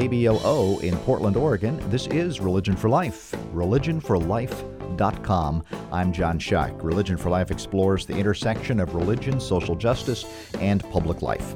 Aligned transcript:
KBOO 0.00 0.82
in 0.82 0.96
Portland, 0.98 1.36
Oregon. 1.36 1.78
This 1.90 2.06
is 2.06 2.40
Religion 2.40 2.74
for 2.74 2.88
Life, 2.88 3.34
religionforlife.com. 3.52 5.64
I'm 5.92 6.10
John 6.10 6.38
Shuck. 6.38 6.82
Religion 6.82 7.18
for 7.18 7.28
Life 7.28 7.50
explores 7.50 8.06
the 8.06 8.16
intersection 8.16 8.80
of 8.80 8.94
religion, 8.94 9.38
social 9.38 9.76
justice, 9.76 10.24
and 10.58 10.82
public 10.90 11.20
life. 11.20 11.54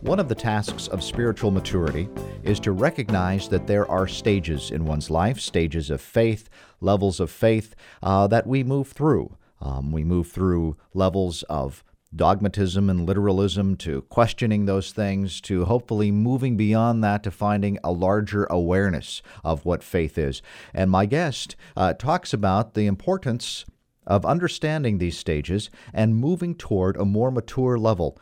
One 0.00 0.18
of 0.18 0.30
the 0.30 0.34
tasks 0.34 0.88
of 0.88 1.04
spiritual 1.04 1.50
maturity 1.50 2.08
is 2.44 2.58
to 2.60 2.72
recognize 2.72 3.46
that 3.50 3.66
there 3.66 3.86
are 3.90 4.08
stages 4.08 4.70
in 4.70 4.86
one's 4.86 5.10
life, 5.10 5.38
stages 5.38 5.90
of 5.90 6.00
faith, 6.00 6.48
levels 6.80 7.20
of 7.20 7.30
faith 7.30 7.74
uh, 8.02 8.26
that 8.28 8.46
we 8.46 8.64
move 8.64 8.88
through. 8.88 9.36
Um, 9.60 9.92
we 9.92 10.02
move 10.02 10.28
through 10.28 10.78
levels 10.94 11.42
of 11.42 11.84
dogmatism 12.16 12.88
and 12.88 13.06
literalism 13.06 13.76
to 13.76 14.02
questioning 14.02 14.66
those 14.66 14.92
things 14.92 15.40
to 15.42 15.64
hopefully 15.66 16.10
moving 16.10 16.56
beyond 16.56 17.02
that 17.04 17.22
to 17.22 17.30
finding 17.30 17.78
a 17.84 17.92
larger 17.92 18.44
awareness 18.46 19.22
of 19.44 19.64
what 19.64 19.82
faith 19.82 20.18
is. 20.18 20.42
And 20.74 20.90
my 20.90 21.06
guest 21.06 21.56
uh, 21.76 21.92
talks 21.92 22.32
about 22.32 22.74
the 22.74 22.86
importance 22.86 23.64
of 24.06 24.24
understanding 24.24 24.98
these 24.98 25.18
stages 25.18 25.70
and 25.92 26.16
moving 26.16 26.54
toward 26.54 26.96
a 26.96 27.04
more 27.04 27.30
mature 27.30 27.78
level. 27.78 28.18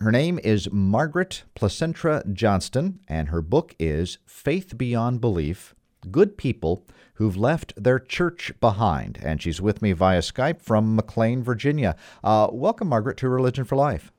Her 0.00 0.12
name 0.12 0.38
is 0.42 0.70
Margaret 0.70 1.44
Placentra 1.54 2.32
Johnston, 2.32 3.00
and 3.08 3.28
her 3.28 3.40
book 3.40 3.74
is 3.78 4.18
Faith 4.26 4.76
Beyond 4.76 5.20
Belief 5.20 5.74
Good 6.10 6.36
People 6.36 6.84
who've 7.14 7.36
left 7.36 7.72
their 7.76 7.98
church 7.98 8.52
behind. 8.60 9.18
And 9.22 9.40
she's 9.40 9.60
with 9.60 9.82
me 9.82 9.92
via 9.92 10.20
Skype 10.20 10.60
from 10.60 10.96
McLean, 10.96 11.42
Virginia. 11.42 11.96
Uh, 12.22 12.48
welcome, 12.50 12.88
Margaret, 12.88 13.16
to 13.18 13.28
Religion 13.28 13.64
for 13.64 13.76
Life. 13.76 14.12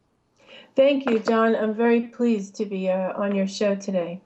Thank 0.75 1.09
you, 1.09 1.19
John. 1.19 1.55
I'm 1.55 1.73
very 1.73 2.01
pleased 2.01 2.55
to 2.55 2.65
be 2.65 2.89
uh, 2.89 3.13
on 3.13 3.35
your 3.35 3.47
show 3.47 3.75
today. 3.75 4.21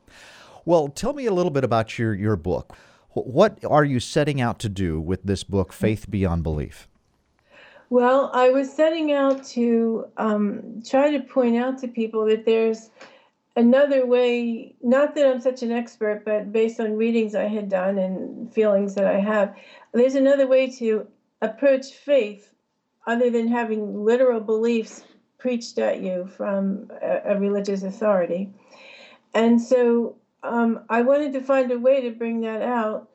Well, 0.65 0.87
tell 0.87 1.13
me 1.13 1.25
a 1.25 1.33
little 1.33 1.51
bit 1.51 1.63
about 1.63 1.97
your, 1.97 2.13
your 2.13 2.35
book. 2.35 2.75
What 3.09 3.63
are 3.65 3.83
you 3.83 3.99
setting 3.99 4.39
out 4.39 4.59
to 4.59 4.69
do 4.69 4.99
with 5.01 5.23
this 5.23 5.43
book, 5.43 5.73
Faith 5.73 6.09
Beyond 6.09 6.43
Belief? 6.43 6.87
Well, 7.89 8.29
I 8.33 8.51
was 8.51 8.71
setting 8.71 9.11
out 9.11 9.43
to 9.45 10.07
um, 10.17 10.83
try 10.87 11.09
to 11.09 11.19
point 11.21 11.57
out 11.57 11.79
to 11.79 11.87
people 11.87 12.23
that 12.25 12.45
there's 12.45 12.91
another 13.59 14.05
way, 14.05 14.75
not 14.81 15.13
that 15.15 15.27
I'm 15.27 15.41
such 15.41 15.63
an 15.63 15.71
expert, 15.71 16.23
but 16.23 16.51
based 16.51 16.79
on 16.79 16.95
readings 16.95 17.35
I 17.35 17.47
had 17.47 17.67
done 17.69 17.97
and 17.97 18.51
feelings 18.53 18.95
that 18.95 19.05
I 19.05 19.19
have, 19.19 19.53
there's 19.93 20.15
another 20.15 20.47
way 20.47 20.69
to 20.77 21.05
approach 21.41 21.91
faith 21.91 22.53
other 23.05 23.29
than 23.29 23.47
having 23.47 24.05
literal 24.05 24.39
beliefs 24.39 25.03
preached 25.37 25.77
at 25.77 26.01
you 26.01 26.29
from 26.37 26.89
a, 27.01 27.33
a 27.33 27.39
religious 27.39 27.83
authority. 27.83 28.49
And 29.33 29.61
so 29.61 30.15
um, 30.43 30.85
I 30.89 31.01
wanted 31.01 31.33
to 31.33 31.41
find 31.41 31.71
a 31.71 31.79
way 31.79 32.01
to 32.01 32.11
bring 32.11 32.41
that 32.41 32.61
out, 32.61 33.09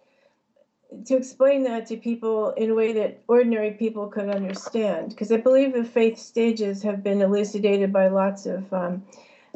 to 1.06 1.16
explain 1.16 1.64
that 1.64 1.86
to 1.86 1.96
people 1.96 2.50
in 2.50 2.70
a 2.70 2.74
way 2.74 2.92
that 2.92 3.22
ordinary 3.28 3.72
people 3.72 4.08
could 4.08 4.28
understand. 4.28 5.08
Because 5.08 5.32
I 5.32 5.38
believe 5.38 5.72
the 5.72 5.84
faith 5.84 6.18
stages 6.18 6.82
have 6.82 7.02
been 7.02 7.22
elucidated 7.22 7.92
by 7.92 8.08
lots 8.08 8.46
of 8.46 8.72
um, 8.72 9.02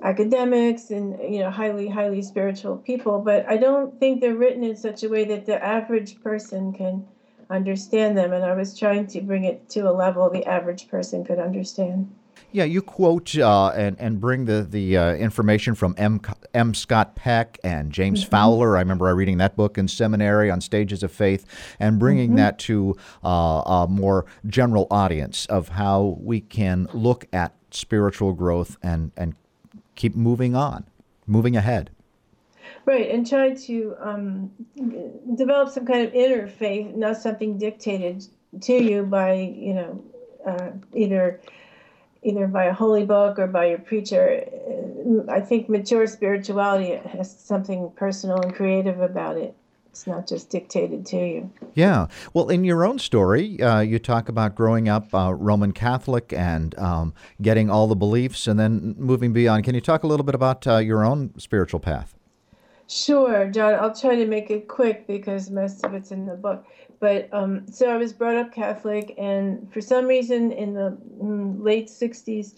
academics 0.03 0.91
and 0.91 1.19
you 1.33 1.41
know 1.41 1.51
highly 1.51 1.89
highly 1.89 2.23
spiritual 2.23 2.77
people 2.77 3.21
but 3.21 3.49
i 3.49 3.57
don't 3.57 3.99
think 3.99 4.21
they're 4.21 4.37
written 4.37 4.63
in 4.63 4.77
such 4.77 5.03
a 5.03 5.09
way 5.09 5.25
that 5.25 5.45
the 5.47 5.63
average 5.65 6.21
person 6.23 6.73
can 6.73 7.05
understand 7.51 8.17
them 8.17 8.33
and 8.33 8.45
i 8.45 8.55
was 8.55 8.79
trying 8.79 9.07
to 9.07 9.21
bring 9.21 9.45
it 9.45 9.69
to 9.69 9.81
a 9.81 9.91
level 9.91 10.31
the 10.31 10.45
average 10.47 10.89
person 10.89 11.25
could 11.25 11.39
understand 11.39 12.09
yeah, 12.51 12.65
you 12.65 12.81
quote 12.81 13.37
uh, 13.37 13.69
and 13.77 13.97
and 14.01 14.21
bring 14.21 14.47
the 14.47 14.67
the 14.69 14.97
uh, 14.97 15.13
information 15.15 15.75
from 15.75 15.95
M. 15.99 16.21
M. 16.55 16.73
Scott 16.73 17.15
Peck 17.15 17.59
and 17.63 17.93
James 17.93 18.23
mm-hmm. 18.23 18.31
Fowler. 18.31 18.77
I 18.77 18.81
remember 18.81 19.07
I 19.07 19.11
reading 19.11 19.37
that 19.39 19.55
book 19.55 19.77
in 19.77 19.87
seminary 19.87 20.51
on 20.51 20.63
stages 20.63 21.03
of 21.03 21.13
faith, 21.13 21.45
and 21.79 21.99
bringing 21.99 22.31
mm-hmm. 22.31 22.37
that 22.37 22.59
to 22.61 22.97
uh, 23.23 23.29
a 23.29 23.87
more 23.91 24.25
general 24.47 24.87
audience 24.91 25.45
of 25.47 25.69
how 25.69 26.17
we 26.21 26.41
can 26.41 26.89
look 26.95 27.27
at 27.35 27.55
spiritual 27.71 28.33
growth 28.33 28.79
and 28.83 29.13
and 29.17 29.35
keep 29.99 30.15
moving 30.15 30.55
on, 30.55 30.85
moving 31.27 31.57
ahead. 31.57 31.91
Right, 32.87 33.11
and 33.11 33.29
try 33.29 33.55
to 33.55 33.97
um, 34.01 34.51
develop 35.37 35.69
some 35.71 35.85
kind 35.85 36.07
of 36.07 36.15
inner 36.15 36.47
faith, 36.47 36.95
not 36.95 37.19
something 37.19 37.59
dictated 37.59 38.25
to 38.63 38.73
you 38.73 39.03
by 39.03 39.33
you 39.35 39.75
know 39.75 40.05
uh, 40.47 40.71
either 40.95 41.41
either 42.23 42.47
by 42.47 42.65
a 42.65 42.73
holy 42.73 43.05
book 43.05 43.39
or 43.39 43.47
by 43.47 43.67
your 43.67 43.79
preacher. 43.79 44.45
I 45.29 45.41
think 45.41 45.69
mature 45.69 46.07
spirituality 46.07 46.95
has 47.11 47.29
something 47.39 47.91
personal 47.97 48.41
and 48.41 48.55
creative 48.55 49.01
about 49.01 49.37
it. 49.37 49.55
It's 49.91 50.07
not 50.07 50.27
just 50.29 50.51
dictated 50.51 51.07
to 51.07 51.17
you. 51.17 51.51
Yeah. 51.75 52.07
Well, 52.33 52.49
in 52.49 52.65
your 52.65 52.85
own 52.85 52.99
story, 52.99 53.61
uh, 53.61 53.81
you 53.81 53.99
talk 53.99 54.29
about 54.29 54.55
growing 54.55 54.89
up 54.89 55.13
uh, 55.15 55.35
Roman 55.35 55.73
Catholic 55.73 56.33
and 56.33 56.79
um, 56.79 57.15
getting 57.43 57.71
all 57.71 57.87
the 57.87 57.97
beliefs 57.97 58.47
and 58.47 58.61
then 58.61 58.95
moving 58.99 59.33
beyond. 59.33 59.65
Can 59.65 59.75
you 59.75 59.81
talk 59.81 60.05
a 60.05 60.07
little 60.07 60.25
bit 60.25 60.35
about 60.35 60.67
uh, 60.67 60.77
your 60.77 61.05
own 61.05 61.33
spiritual 61.39 61.81
path? 61.81 62.15
Sure, 62.89 63.51
John. 63.51 63.75
I'll 63.75 63.95
try 63.95 64.15
to 64.17 64.27
make 64.27 64.51
it 64.51 64.67
quick 64.67 65.07
because 65.07 65.51
most 65.51 65.85
of 65.85 65.93
it's 65.95 66.11
in 66.11 66.27
the 66.27 66.35
book. 66.35 66.65
But 67.01 67.29
um, 67.33 67.67
so 67.71 67.91
I 67.91 67.97
was 67.97 68.13
brought 68.13 68.37
up 68.37 68.53
Catholic, 68.53 69.15
and 69.19 69.71
for 69.73 69.81
some 69.81 70.07
reason 70.07 70.53
in 70.53 70.75
the 70.75 70.97
mm, 71.23 71.63
late 71.63 71.89
60s, 71.89 72.55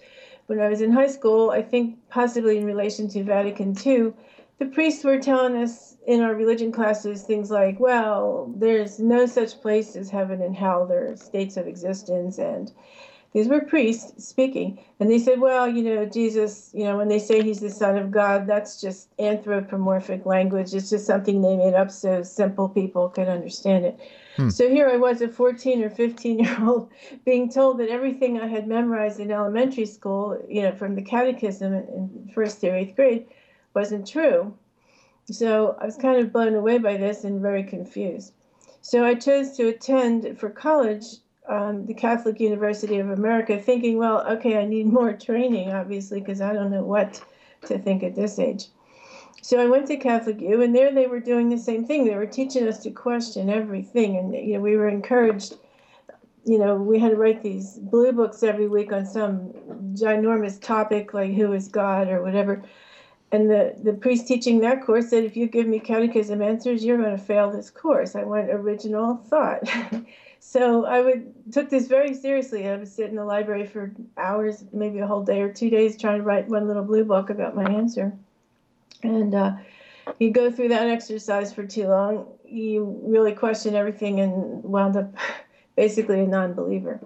when 0.47 0.61
I 0.61 0.69
was 0.69 0.81
in 0.81 0.93
high 0.93 1.09
school, 1.09 1.51
I 1.51 1.63
think 1.63 1.99
possibly 2.09 2.59
in 2.59 2.65
relation 2.65 3.09
to 3.11 3.23
Vatican 3.23 3.77
II, 3.85 4.13
the 4.61 4.67
priests 4.67 5.03
were 5.03 5.19
telling 5.19 5.57
us 5.57 5.97
in 6.07 6.21
our 6.21 6.35
religion 6.35 6.71
classes 6.71 7.23
things 7.23 7.51
like, 7.51 7.81
well, 7.81 8.53
there's 8.57 9.01
no 9.01 9.25
such 9.25 9.59
place 9.63 9.97
as 9.97 10.11
heaven 10.11 10.43
and 10.43 10.55
hell, 10.55 10.87
there 10.87 11.11
are 11.11 11.17
states 11.17 11.57
of 11.57 11.67
existence. 11.67 12.37
And 12.37 12.71
these 13.33 13.49
were 13.49 13.63
priests 13.63 14.23
speaking. 14.23 14.79
And 14.99 15.11
they 15.11 15.19
said, 15.19 15.41
well, 15.41 15.67
you 15.67 15.83
know, 15.83 16.05
Jesus, 16.05 16.73
you 16.75 16.85
know, 16.85 16.99
when 16.99 17.09
they 17.09 17.19
say 17.19 17.43
he's 17.43 17.61
the 17.61 17.71
Son 17.71 17.97
of 17.97 18.11
God, 18.11 18.47
that's 18.47 18.83
just 18.83 19.09
anthropomorphic 19.19 20.27
language. 20.27 20.75
It's 20.75 20.91
just 20.91 21.07
something 21.07 21.41
they 21.41 21.57
made 21.57 21.75
up 21.75 21.91
so 21.91 22.23
simple 22.23 22.69
people 22.69 23.09
could 23.09 23.29
understand 23.29 23.87
it. 23.87 23.99
Hmm. 24.37 24.51
So 24.51 24.69
here 24.69 24.91
I 24.91 24.99
was, 24.99 25.23
a 25.23 25.29
14 25.29 25.83
or 25.83 25.89
15 25.89 26.39
year 26.39 26.57
old, 26.61 26.91
being 27.25 27.51
told 27.51 27.79
that 27.79 27.89
everything 27.89 28.39
I 28.39 28.47
had 28.47 28.69
memorized 28.69 29.21
in 29.21 29.31
elementary 29.31 29.87
school, 29.87 30.39
you 30.51 30.61
know, 30.61 30.73
from 30.73 30.97
the 30.97 31.03
catechism 31.03 31.73
in 31.73 32.31
first 32.35 32.61
through 32.61 32.75
eighth 32.75 32.95
grade, 32.95 33.27
wasn't 33.75 34.07
true. 34.07 34.55
So 35.31 35.77
I 35.81 35.87
was 35.87 35.97
kind 35.97 36.19
of 36.19 36.33
blown 36.33 36.55
away 36.55 36.79
by 36.79 36.97
this 36.97 37.25
and 37.25 37.41
very 37.41 37.63
confused. 37.63 38.33
So 38.83 39.05
I 39.05 39.15
chose 39.15 39.57
to 39.57 39.69
attend 39.69 40.39
for 40.39 40.51
college 40.51 41.05
um, 41.49 41.87
the 41.87 41.95
Catholic 41.95 42.41
University 42.41 42.99
of 42.99 43.11
America, 43.11 43.59
thinking, 43.59 43.99
well, 43.99 44.27
okay, 44.27 44.59
I 44.59 44.65
need 44.65 44.87
more 44.93 45.13
training, 45.13 45.73
obviously, 45.73 46.21
because 46.21 46.41
I 46.41 46.53
don't 46.53 46.71
know 46.71 46.85
what 46.85 47.23
to 47.67 47.79
think 47.79 48.03
at 48.03 48.15
this 48.15 48.39
age. 48.39 48.67
So 49.43 49.59
I 49.59 49.67
went 49.67 49.87
to 49.89 49.97
Catholic 49.97 50.41
U, 50.41 50.63
and 50.63 50.75
there 50.75 50.93
they 50.93 51.07
were 51.07 51.21
doing 51.21 51.49
the 51.49 51.59
same 51.59 51.85
thing. 51.85 52.05
They 52.05 52.15
were 52.15 52.27
teaching 52.27 52.69
us 52.69 52.79
to 52.83 52.91
question 52.91 53.49
everything, 53.49 54.17
and 54.17 54.35
you 54.35 54.55
know 54.55 54.61
we 54.61 54.77
were 54.77 54.89
encouraged. 54.89 55.57
You 56.45 56.59
know, 56.59 56.75
we 56.77 56.99
had 56.99 57.11
to 57.11 57.17
write 57.17 57.43
these 57.43 57.79
blue 57.79 58.13
books 58.13 58.43
every 58.43 58.69
week 58.69 58.93
on 58.93 59.07
some 59.07 59.53
ginormous 59.95 60.61
topic 60.61 61.13
like 61.13 61.35
who 61.35 61.53
is 61.53 61.69
God 61.69 62.09
or 62.09 62.23
whatever 62.23 62.63
and 63.33 63.49
the, 63.49 63.75
the 63.83 63.93
priest 63.93 64.27
teaching 64.27 64.61
that 64.61 64.85
course 64.85 65.11
said, 65.11 65.25
if 65.25 65.37
you 65.37 65.47
give 65.47 65.67
me 65.67 65.79
catechism 65.79 66.43
answers, 66.43 66.85
you're 66.85 66.99
going 66.99 67.17
to 67.17 67.23
fail 67.23 67.51
this 67.51 67.71
course. 67.71 68.17
I 68.17 68.25
went 68.25 68.51
original 68.51 69.17
thought. 69.17 69.63
so 70.41 70.85
I 70.85 71.01
would 71.01 71.53
took 71.53 71.71
this 71.71 71.87
very 71.87 72.13
seriously. 72.13 72.69
I 72.69 72.77
would 72.77 72.89
sit 72.89 73.09
in 73.09 73.15
the 73.15 73.25
library 73.25 73.67
for 73.67 73.93
hours, 74.17 74.65
maybe 74.73 74.99
a 74.99 75.07
whole 75.07 75.23
day 75.23 75.43
or 75.43 75.53
two 75.53 75.71
days, 75.71 75.97
trying 75.97 76.19
to 76.19 76.25
write 76.25 76.49
one 76.49 76.67
little 76.67 76.83
blue 76.83 77.05
book 77.05 77.31
about 77.31 77.55
my 77.55 77.65
answer. 77.65 78.13
And 79.05 79.33
uh, 79.33 79.57
you 80.19 80.33
go 80.33 80.51
through 80.51 80.69
that 80.69 80.89
exercise 80.89 81.53
for 81.53 81.65
too 81.65 81.87
long, 81.87 82.27
you 82.45 83.01
really 83.05 83.33
question 83.33 83.77
everything 83.77 84.19
and 84.19 84.65
wound 84.65 84.97
up 84.97 85.15
basically 85.77 86.21
a 86.21 86.27
non-believer. 86.27 87.01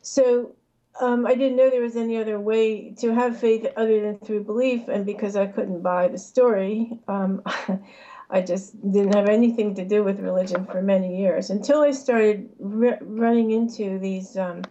So 0.00 0.54
um, 1.00 1.26
I 1.26 1.34
didn't 1.34 1.56
know 1.56 1.70
there 1.70 1.82
was 1.82 1.96
any 1.96 2.16
other 2.16 2.38
way 2.38 2.90
to 2.98 3.12
have 3.12 3.38
faith 3.38 3.66
other 3.76 4.00
than 4.00 4.18
through 4.18 4.44
belief, 4.44 4.88
and 4.88 5.04
because 5.04 5.34
I 5.34 5.46
couldn't 5.46 5.82
buy 5.82 6.08
the 6.08 6.18
story, 6.18 6.98
um, 7.08 7.42
I 8.30 8.40
just 8.40 8.80
didn't 8.80 9.14
have 9.14 9.28
anything 9.28 9.74
to 9.74 9.84
do 9.84 10.04
with 10.04 10.20
religion 10.20 10.66
for 10.66 10.82
many 10.82 11.20
years 11.20 11.50
until 11.50 11.82
I 11.82 11.90
started 11.90 12.48
re- 12.58 12.98
running 13.00 13.50
into 13.50 13.98
these 13.98 14.36
um, 14.36 14.62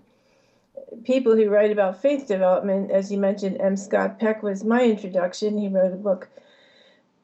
people 1.04 1.36
who 1.36 1.50
write 1.50 1.72
about 1.72 2.02
faith 2.02 2.28
development. 2.28 2.92
As 2.92 3.12
you 3.12 3.18
mentioned, 3.18 3.60
M. 3.60 3.76
Scott 3.76 4.20
Peck 4.20 4.44
was 4.44 4.64
my 4.64 4.84
introduction. 4.84 5.58
He 5.58 5.68
wrote 5.68 5.94
a 5.94 5.98
book 5.98 6.30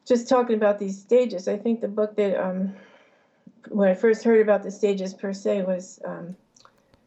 just 0.06 0.28
talking 0.28 0.56
about 0.56 0.80
these 0.80 1.00
stages. 1.00 1.48
I 1.48 1.58
think 1.58 1.82
the 1.82 1.88
book 1.88 2.16
that 2.18 2.36
um, 2.38 2.74
when 3.70 3.88
I 3.88 3.94
first 3.94 4.24
heard 4.24 4.42
about 4.42 4.64
the 4.64 4.72
stages 4.72 5.14
per 5.14 5.34
se 5.34 5.64
was 5.64 6.00
um, 6.06 6.36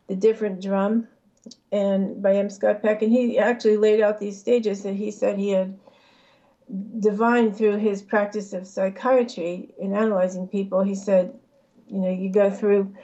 the 0.08 0.16
different 0.16 0.62
drum 0.62 1.08
and 1.70 2.22
by 2.22 2.34
M. 2.34 2.50
Scott 2.50 2.82
Peck, 2.82 3.02
and 3.02 3.12
he 3.12 3.38
actually 3.38 3.76
laid 3.76 4.00
out 4.00 4.18
these 4.18 4.38
stages 4.38 4.82
that 4.82 4.94
he 4.94 5.10
said 5.10 5.38
he 5.38 5.50
had 5.50 5.78
divined 7.00 7.56
through 7.56 7.76
his 7.78 8.02
practice 8.02 8.52
of 8.52 8.66
psychiatry 8.66 9.74
in 9.78 9.94
analyzing 9.94 10.46
people. 10.46 10.82
He 10.82 10.94
said, 10.94 11.38
you 11.88 11.98
know, 11.98 12.10
you 12.10 12.30
go 12.30 12.50
through 12.50 12.94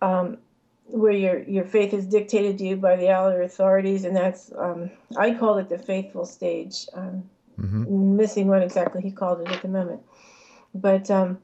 um, 0.00 0.38
where 0.84 1.12
your 1.12 1.42
your 1.42 1.64
faith 1.64 1.92
is 1.92 2.06
dictated 2.06 2.58
to 2.58 2.64
you 2.64 2.76
by 2.76 2.96
the 2.96 3.10
outer 3.10 3.42
authorities, 3.42 4.04
and 4.04 4.16
that's 4.16 4.52
um, 4.56 4.90
I 5.16 5.34
call 5.34 5.58
it 5.58 5.68
the 5.68 5.78
faithful 5.78 6.24
stage. 6.24 6.86
Um, 6.94 7.28
mm-hmm. 7.60 8.16
Missing 8.16 8.48
what 8.48 8.62
exactly 8.62 9.02
he 9.02 9.10
called 9.10 9.40
it 9.40 9.48
at 9.48 9.62
the 9.62 9.68
moment, 9.68 10.02
but 10.74 11.10
um, 11.10 11.38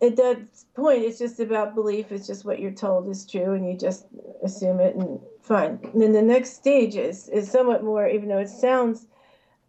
at 0.00 0.16
that 0.16 0.38
point, 0.74 1.02
it's 1.02 1.18
just 1.18 1.40
about 1.40 1.74
belief. 1.74 2.12
It's 2.12 2.26
just 2.26 2.44
what 2.44 2.60
you're 2.60 2.70
told 2.70 3.08
is 3.08 3.26
true, 3.26 3.54
and 3.54 3.66
you 3.66 3.76
just 3.76 4.06
assume 4.44 4.80
it, 4.80 4.94
and 4.94 5.20
fine. 5.42 5.80
And 5.92 6.00
then 6.00 6.12
the 6.12 6.22
next 6.22 6.54
stage 6.54 6.94
is 6.94 7.28
is 7.28 7.50
somewhat 7.50 7.82
more, 7.82 8.08
even 8.08 8.28
though 8.28 8.38
it 8.38 8.48
sounds 8.48 9.06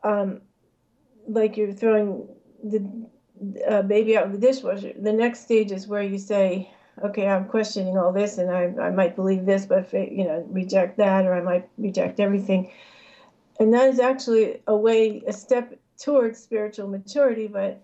um, 0.04 0.42
like 1.28 1.58
you're 1.58 1.74
throwing 1.74 2.28
the 2.64 3.08
uh, 3.68 3.82
baby 3.82 4.18
out 4.18 4.30
with 4.30 4.40
the 4.40 4.48
dishwasher. 4.48 4.94
The 5.00 5.14
next 5.14 5.42
stage 5.42 5.72
is 5.72 5.88
where 5.88 6.04
you 6.04 6.18
say, 6.18 6.70
okay, 7.04 7.28
I'm 7.28 7.46
questioning 7.46 7.98
all 7.98 8.14
this, 8.14 8.38
and 8.38 8.52
I, 8.52 8.74
I 8.82 8.92
might 8.92 9.16
believe 9.16 9.46
this, 9.46 9.66
but 9.66 9.92
you 9.94 10.26
know, 10.26 10.46
reject 10.50 10.98
that, 10.98 11.26
or 11.26 11.34
I 11.34 11.42
might 11.42 11.70
reject 11.78 12.20
everything. 12.20 12.72
And 13.60 13.74
that 13.74 13.90
is 13.90 14.00
actually 14.00 14.62
a 14.68 14.76
way, 14.76 15.24
a 15.28 15.34
step 15.34 15.78
towards 15.98 16.40
spiritual 16.40 16.88
maturity, 16.88 17.48
but 17.48 17.82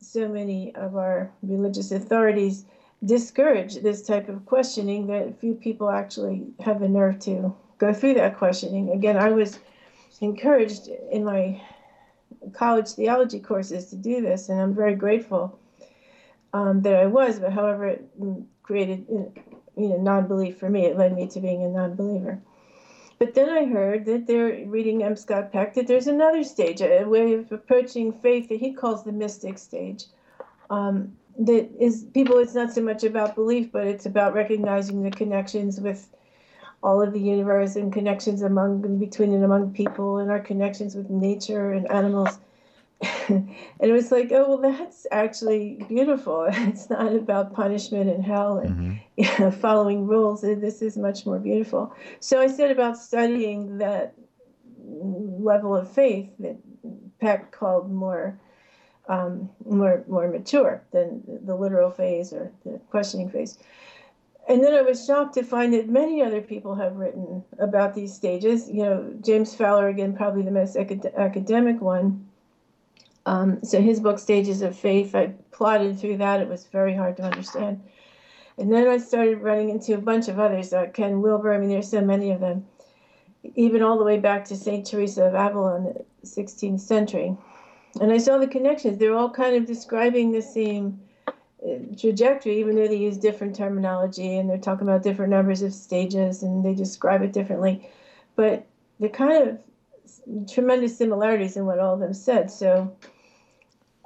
so 0.00 0.28
many 0.28 0.74
of 0.74 0.96
our 0.96 1.30
religious 1.42 1.90
authorities 1.90 2.64
discourage 3.04 3.76
this 3.76 4.02
type 4.02 4.28
of 4.28 4.44
questioning 4.46 5.06
that 5.06 5.40
few 5.40 5.54
people 5.54 5.90
actually 5.90 6.46
have 6.60 6.80
the 6.80 6.88
nerve 6.88 7.18
to 7.20 7.54
go 7.78 7.92
through 7.92 8.14
that 8.14 8.36
questioning. 8.36 8.90
Again, 8.90 9.16
I 9.16 9.30
was 9.30 9.60
encouraged 10.20 10.88
in 11.10 11.24
my 11.24 11.60
college 12.52 12.90
theology 12.90 13.40
courses 13.40 13.86
to 13.90 13.96
do 13.96 14.20
this, 14.20 14.48
and 14.48 14.60
I'm 14.60 14.74
very 14.74 14.94
grateful 14.94 15.58
um, 16.52 16.82
that 16.82 16.94
I 16.96 17.06
was. 17.06 17.38
But 17.38 17.52
however, 17.52 17.86
it 17.86 18.04
created 18.62 19.06
you 19.08 19.88
know 19.88 19.96
non-belief 19.96 20.58
for 20.58 20.68
me. 20.68 20.86
It 20.86 20.96
led 20.96 21.14
me 21.14 21.28
to 21.28 21.40
being 21.40 21.64
a 21.64 21.68
non-believer. 21.68 22.40
But 23.18 23.34
then 23.34 23.50
I 23.50 23.64
heard 23.64 24.04
that 24.04 24.26
they're 24.26 24.64
reading 24.66 25.02
M. 25.02 25.16
Scott 25.16 25.52
Peck 25.52 25.74
that 25.74 25.86
there's 25.86 26.06
another 26.06 26.44
stage, 26.44 26.80
a 26.80 27.04
way 27.04 27.34
of 27.34 27.50
approaching 27.50 28.12
faith 28.12 28.48
that 28.48 28.60
he 28.60 28.72
calls 28.72 29.04
the 29.04 29.12
mystic 29.12 29.58
stage. 29.58 30.04
Um, 30.70 31.16
that 31.38 31.68
is 31.80 32.04
people. 32.14 32.38
It's 32.38 32.54
not 32.54 32.72
so 32.72 32.82
much 32.82 33.04
about 33.04 33.34
belief, 33.34 33.72
but 33.72 33.86
it's 33.86 34.06
about 34.06 34.34
recognizing 34.34 35.02
the 35.02 35.10
connections 35.10 35.80
with 35.80 36.08
all 36.82 37.02
of 37.02 37.12
the 37.12 37.20
universe 37.20 37.76
and 37.76 37.92
connections 37.92 38.42
among 38.42 38.98
between 38.98 39.32
and 39.32 39.44
among 39.44 39.72
people 39.72 40.18
and 40.18 40.30
our 40.30 40.40
connections 40.40 40.94
with 40.94 41.10
nature 41.10 41.72
and 41.72 41.90
animals 41.90 42.38
and 43.28 43.48
it 43.80 43.92
was 43.92 44.10
like 44.10 44.32
oh 44.32 44.48
well 44.48 44.72
that's 44.72 45.06
actually 45.12 45.84
beautiful 45.88 46.46
it's 46.50 46.90
not 46.90 47.14
about 47.14 47.54
punishment 47.54 48.10
and 48.10 48.24
hell 48.24 48.58
and 48.58 48.70
mm-hmm. 48.70 48.94
you 49.16 49.38
know, 49.38 49.50
following 49.50 50.06
rules 50.06 50.40
this 50.42 50.82
is 50.82 50.96
much 50.96 51.24
more 51.24 51.38
beautiful 51.38 51.94
so 52.18 52.40
i 52.40 52.46
said 52.48 52.70
about 52.70 52.96
studying 52.96 53.78
that 53.78 54.14
level 54.84 55.76
of 55.76 55.88
faith 55.90 56.28
that 56.40 56.56
peck 57.20 57.52
called 57.52 57.90
more 57.90 58.38
um, 59.08 59.48
more 59.64 60.04
more 60.08 60.28
mature 60.28 60.82
than 60.90 61.22
the 61.44 61.54
literal 61.54 61.90
phase 61.90 62.32
or 62.32 62.52
the 62.64 62.80
questioning 62.90 63.30
phase 63.30 63.58
and 64.48 64.64
then 64.64 64.72
I 64.72 64.80
was 64.80 65.04
shocked 65.04 65.34
to 65.34 65.42
find 65.42 65.74
that 65.74 65.88
many 65.90 66.22
other 66.22 66.40
people 66.40 66.74
have 66.74 66.96
written 66.96 67.44
about 67.58 67.94
these 67.94 68.14
stages. 68.14 68.68
You 68.68 68.82
know, 68.82 69.14
James 69.20 69.54
Fowler, 69.54 69.88
again, 69.88 70.16
probably 70.16 70.42
the 70.42 70.50
most 70.50 70.74
acad- 70.74 71.12
academic 71.16 71.82
one. 71.82 72.27
Um, 73.28 73.62
so 73.62 73.82
his 73.82 74.00
book, 74.00 74.18
Stages 74.18 74.62
of 74.62 74.74
Faith, 74.74 75.14
I 75.14 75.34
plodded 75.50 76.00
through 76.00 76.16
that. 76.16 76.40
It 76.40 76.48
was 76.48 76.64
very 76.64 76.94
hard 76.94 77.18
to 77.18 77.24
understand. 77.24 77.82
And 78.56 78.72
then 78.72 78.88
I 78.88 78.96
started 78.96 79.42
running 79.42 79.68
into 79.68 79.92
a 79.92 79.98
bunch 79.98 80.28
of 80.28 80.38
others, 80.38 80.72
uh, 80.72 80.86
Ken 80.94 81.20
Wilber. 81.20 81.52
I 81.52 81.58
mean, 81.58 81.68
there's 81.68 81.90
so 81.90 82.00
many 82.00 82.30
of 82.30 82.40
them, 82.40 82.66
even 83.54 83.82
all 83.82 83.98
the 83.98 84.04
way 84.04 84.18
back 84.18 84.46
to 84.46 84.56
St. 84.56 84.86
Teresa 84.86 85.24
of 85.24 85.34
Avila 85.34 85.76
in 85.76 85.84
the 85.84 86.04
16th 86.24 86.80
century. 86.80 87.36
And 88.00 88.10
I 88.10 88.16
saw 88.16 88.38
the 88.38 88.48
connections. 88.48 88.96
They're 88.96 89.14
all 89.14 89.28
kind 89.28 89.56
of 89.56 89.66
describing 89.66 90.32
the 90.32 90.40
same 90.40 90.98
trajectory, 91.98 92.58
even 92.60 92.76
though 92.76 92.88
they 92.88 92.96
use 92.96 93.18
different 93.18 93.54
terminology 93.54 94.38
and 94.38 94.48
they're 94.48 94.56
talking 94.56 94.88
about 94.88 95.02
different 95.02 95.32
numbers 95.32 95.60
of 95.60 95.74
stages 95.74 96.42
and 96.42 96.64
they 96.64 96.72
describe 96.72 97.20
it 97.20 97.34
differently. 97.34 97.90
But 98.36 98.64
they're 98.98 99.10
kind 99.10 99.48
of 99.48 100.48
tremendous 100.50 100.96
similarities 100.96 101.58
in 101.58 101.66
what 101.66 101.78
all 101.78 101.92
of 101.92 102.00
them 102.00 102.14
said. 102.14 102.50
So, 102.50 102.96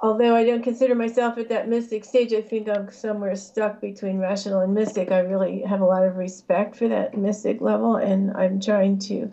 although 0.03 0.35
I 0.35 0.43
don't 0.43 0.61
consider 0.61 0.95
myself 0.95 1.37
at 1.37 1.47
that 1.47 1.69
mystic 1.69 2.03
stage, 2.03 2.33
I 2.33 2.41
think 2.41 2.67
I'm 2.67 2.91
somewhere 2.91 3.37
stuck 3.37 3.79
between 3.79 4.19
rational 4.19 4.59
and 4.59 4.73
mystic. 4.73 5.11
I 5.11 5.19
really 5.19 5.61
have 5.61 5.79
a 5.79 5.85
lot 5.85 6.03
of 6.03 6.17
respect 6.17 6.75
for 6.75 6.89
that 6.89 7.17
mystic 7.17 7.61
level, 7.61 7.95
and 7.95 8.35
I'm 8.35 8.59
trying 8.59 8.99
to 8.99 9.31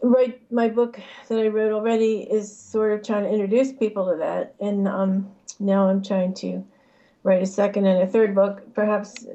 write 0.00 0.40
my 0.50 0.68
book 0.68 1.00
that 1.28 1.38
I 1.40 1.48
wrote 1.48 1.72
already 1.72 2.20
is 2.22 2.56
sort 2.56 2.92
of 2.92 3.04
trying 3.04 3.24
to 3.24 3.30
introduce 3.30 3.72
people 3.72 4.12
to 4.12 4.16
that, 4.18 4.54
and 4.60 4.86
um, 4.86 5.28
now 5.58 5.88
I'm 5.88 6.04
trying 6.04 6.34
to 6.34 6.64
write 7.24 7.42
a 7.42 7.46
second 7.46 7.86
and 7.86 8.00
a 8.00 8.06
third 8.06 8.36
book, 8.36 8.62
perhaps 8.74 9.26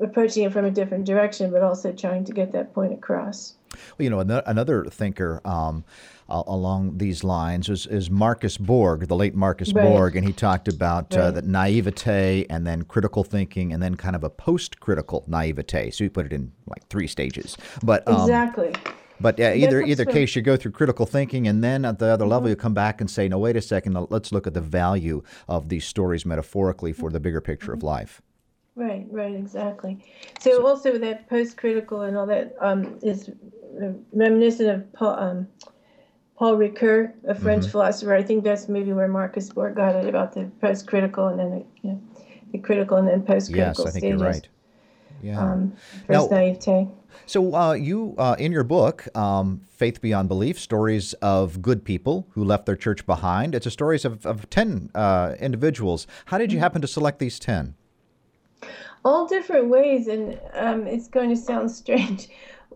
approaching 0.00 0.42
it 0.42 0.52
from 0.52 0.64
a 0.64 0.70
different 0.72 1.04
direction, 1.04 1.52
but 1.52 1.62
also 1.62 1.92
trying 1.92 2.24
to 2.24 2.32
get 2.32 2.50
that 2.50 2.74
point 2.74 2.92
across. 2.92 3.54
Well, 3.98 4.04
you 4.04 4.10
know, 4.10 4.20
another 4.20 4.84
thinker 4.84 5.40
um, 5.44 5.84
along 6.28 6.98
these 6.98 7.22
lines 7.22 7.68
is, 7.68 7.86
is, 7.86 8.10
Marcus 8.10 8.56
Borg, 8.56 9.06
the 9.08 9.16
late 9.16 9.34
Marcus 9.34 9.72
right. 9.72 9.84
Borg, 9.84 10.16
and 10.16 10.26
he 10.26 10.32
talked 10.32 10.68
about 10.68 11.14
uh, 11.14 11.20
right. 11.20 11.26
uh, 11.26 11.30
that 11.32 11.44
naivete 11.44 12.46
and 12.48 12.66
then 12.66 12.82
critical 12.82 13.24
thinking 13.24 13.72
and 13.72 13.82
then 13.82 13.94
kind 13.94 14.16
of 14.16 14.24
a 14.24 14.30
post-critical 14.30 15.24
naivete. 15.26 15.90
So 15.90 16.04
he 16.04 16.08
put 16.08 16.26
it 16.26 16.32
in 16.32 16.52
like 16.66 16.86
three 16.88 17.06
stages. 17.06 17.56
But 17.82 18.06
um, 18.08 18.22
exactly. 18.22 18.72
But 19.20 19.38
uh, 19.38 19.52
either 19.54 19.80
either 19.82 20.04
case, 20.04 20.34
you 20.34 20.42
go 20.42 20.56
through 20.56 20.72
critical 20.72 21.06
thinking, 21.06 21.46
and 21.46 21.62
then 21.62 21.84
at 21.84 21.98
the 21.98 22.06
other 22.06 22.24
mm-hmm. 22.24 22.32
level, 22.32 22.48
you 22.48 22.56
come 22.56 22.74
back 22.74 23.00
and 23.00 23.08
say, 23.08 23.28
"No, 23.28 23.38
wait 23.38 23.56
a 23.56 23.62
second. 23.62 23.94
Let's 24.10 24.32
look 24.32 24.46
at 24.46 24.54
the 24.54 24.60
value 24.60 25.22
of 25.48 25.68
these 25.68 25.86
stories 25.86 26.26
metaphorically 26.26 26.92
for 26.92 27.10
the 27.10 27.20
bigger 27.20 27.40
picture 27.40 27.68
mm-hmm. 27.68 27.78
of 27.78 27.82
life." 27.84 28.22
Right, 28.76 29.06
right, 29.10 29.34
exactly. 29.34 29.98
So, 30.40 30.50
so 30.50 30.66
also 30.66 30.98
that 30.98 31.28
post-critical 31.28 32.02
and 32.02 32.16
all 32.16 32.26
that 32.26 32.56
um, 32.60 32.98
is 33.02 33.30
reminiscent 34.12 34.68
of 34.68 34.92
Paul, 34.92 35.18
um, 35.18 35.48
Paul 36.36 36.56
Ricoeur, 36.56 37.12
a 37.28 37.34
French 37.34 37.62
mm-hmm. 37.62 37.70
philosopher. 37.70 38.14
I 38.14 38.22
think 38.22 38.42
that's 38.42 38.68
maybe 38.68 38.92
where 38.92 39.06
Marcus 39.06 39.50
Borg 39.50 39.76
got 39.76 39.94
it 39.94 40.08
about 40.08 40.32
the 40.32 40.50
post-critical 40.60 41.28
and 41.28 41.38
then 41.38 41.50
the, 41.50 41.64
you 41.82 41.90
know, 41.90 42.02
the 42.50 42.58
critical 42.58 42.96
and 42.96 43.06
then 43.06 43.22
post-critical 43.22 43.84
yes, 43.84 43.88
I 43.88 43.90
think 43.92 44.02
stages. 44.02 44.20
you're 44.20 44.30
right. 44.30 44.48
Yeah. 45.22 45.40
Um, 45.40 45.72
first 46.06 46.30
now, 46.30 46.36
naivete. 46.36 46.88
So, 47.26 47.54
uh, 47.54 47.72
you, 47.74 48.16
uh, 48.18 48.34
in 48.40 48.50
your 48.50 48.64
book, 48.64 49.06
um, 49.16 49.62
Faith 49.70 50.00
Beyond 50.00 50.28
Belief 50.28 50.58
Stories 50.58 51.14
of 51.14 51.62
Good 51.62 51.84
People 51.84 52.26
Who 52.30 52.42
Left 52.44 52.66
Their 52.66 52.76
Church 52.76 53.06
Behind, 53.06 53.54
it's 53.54 53.66
a 53.66 53.70
stories 53.70 54.04
of, 54.04 54.26
of 54.26 54.50
10 54.50 54.90
uh, 54.94 55.34
individuals. 55.38 56.08
How 56.26 56.38
did 56.38 56.52
you 56.52 56.58
happen 56.58 56.82
to 56.82 56.88
select 56.88 57.20
these 57.20 57.38
10? 57.38 57.74
All 59.04 59.26
different 59.26 59.68
ways, 59.68 60.08
and 60.08 60.40
um, 60.54 60.86
it's 60.86 61.08
going 61.08 61.28
to 61.30 61.36
sound 61.36 61.70
strange. 61.82 62.28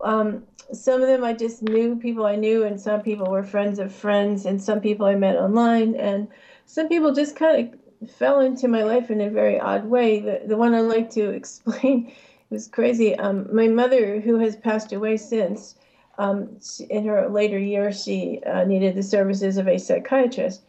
Um, 0.03 0.45
some 0.73 1.01
of 1.01 1.09
them 1.09 1.25
I 1.25 1.33
just 1.33 1.63
knew 1.63 1.97
people 1.97 2.27
I 2.27 2.37
knew, 2.37 2.65
and 2.65 2.81
some 2.81 3.03
people 3.03 3.31
were 3.31 3.43
friends 3.43 3.79
of 3.79 3.93
friends, 3.93 4.45
and 4.45 4.63
some 4.63 4.81
people 4.81 5.07
I 5.07 5.15
met 5.15 5.37
online, 5.37 5.95
and 5.97 6.29
some 6.67 6.89
people 6.89 7.15
just 7.15 7.35
kind 7.37 7.75
of 8.03 8.11
fell 8.11 8.41
into 8.41 8.69
my 8.69 8.83
life 8.85 9.11
in 9.11 9.21
a 9.21 9.31
very 9.31 9.59
odd 9.59 9.87
way. 9.87 10.21
The, 10.21 10.43
the 10.47 10.57
one 10.57 10.75
I 10.75 10.81
like 10.81 11.11
to 11.11 11.31
explain 11.41 12.13
was 12.51 12.69
crazy. 12.69 13.17
Um, 13.17 13.47
my 13.55 13.69
mother, 13.69 14.21
who 14.21 14.39
has 14.39 14.57
passed 14.57 14.93
away 14.93 15.17
since, 15.17 15.77
um, 16.19 16.59
in 16.91 17.05
her 17.07 17.29
later 17.29 17.59
years, 17.59 18.03
she 18.03 18.41
uh, 18.47 18.65
needed 18.65 18.95
the 18.95 19.03
services 19.03 19.57
of 19.57 19.69
a 19.69 19.79
psychiatrist. 19.79 20.63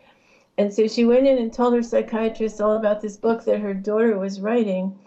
And 0.57 0.73
so 0.73 0.87
she 0.87 1.05
went 1.05 1.27
in 1.27 1.37
and 1.37 1.51
told 1.53 1.73
her 1.73 1.83
psychiatrist 1.83 2.61
all 2.61 2.73
about 2.73 3.01
this 3.01 3.17
book 3.17 3.45
that 3.45 3.59
her 3.59 3.73
daughter 3.73 4.17
was 4.17 4.41
writing. 4.41 4.97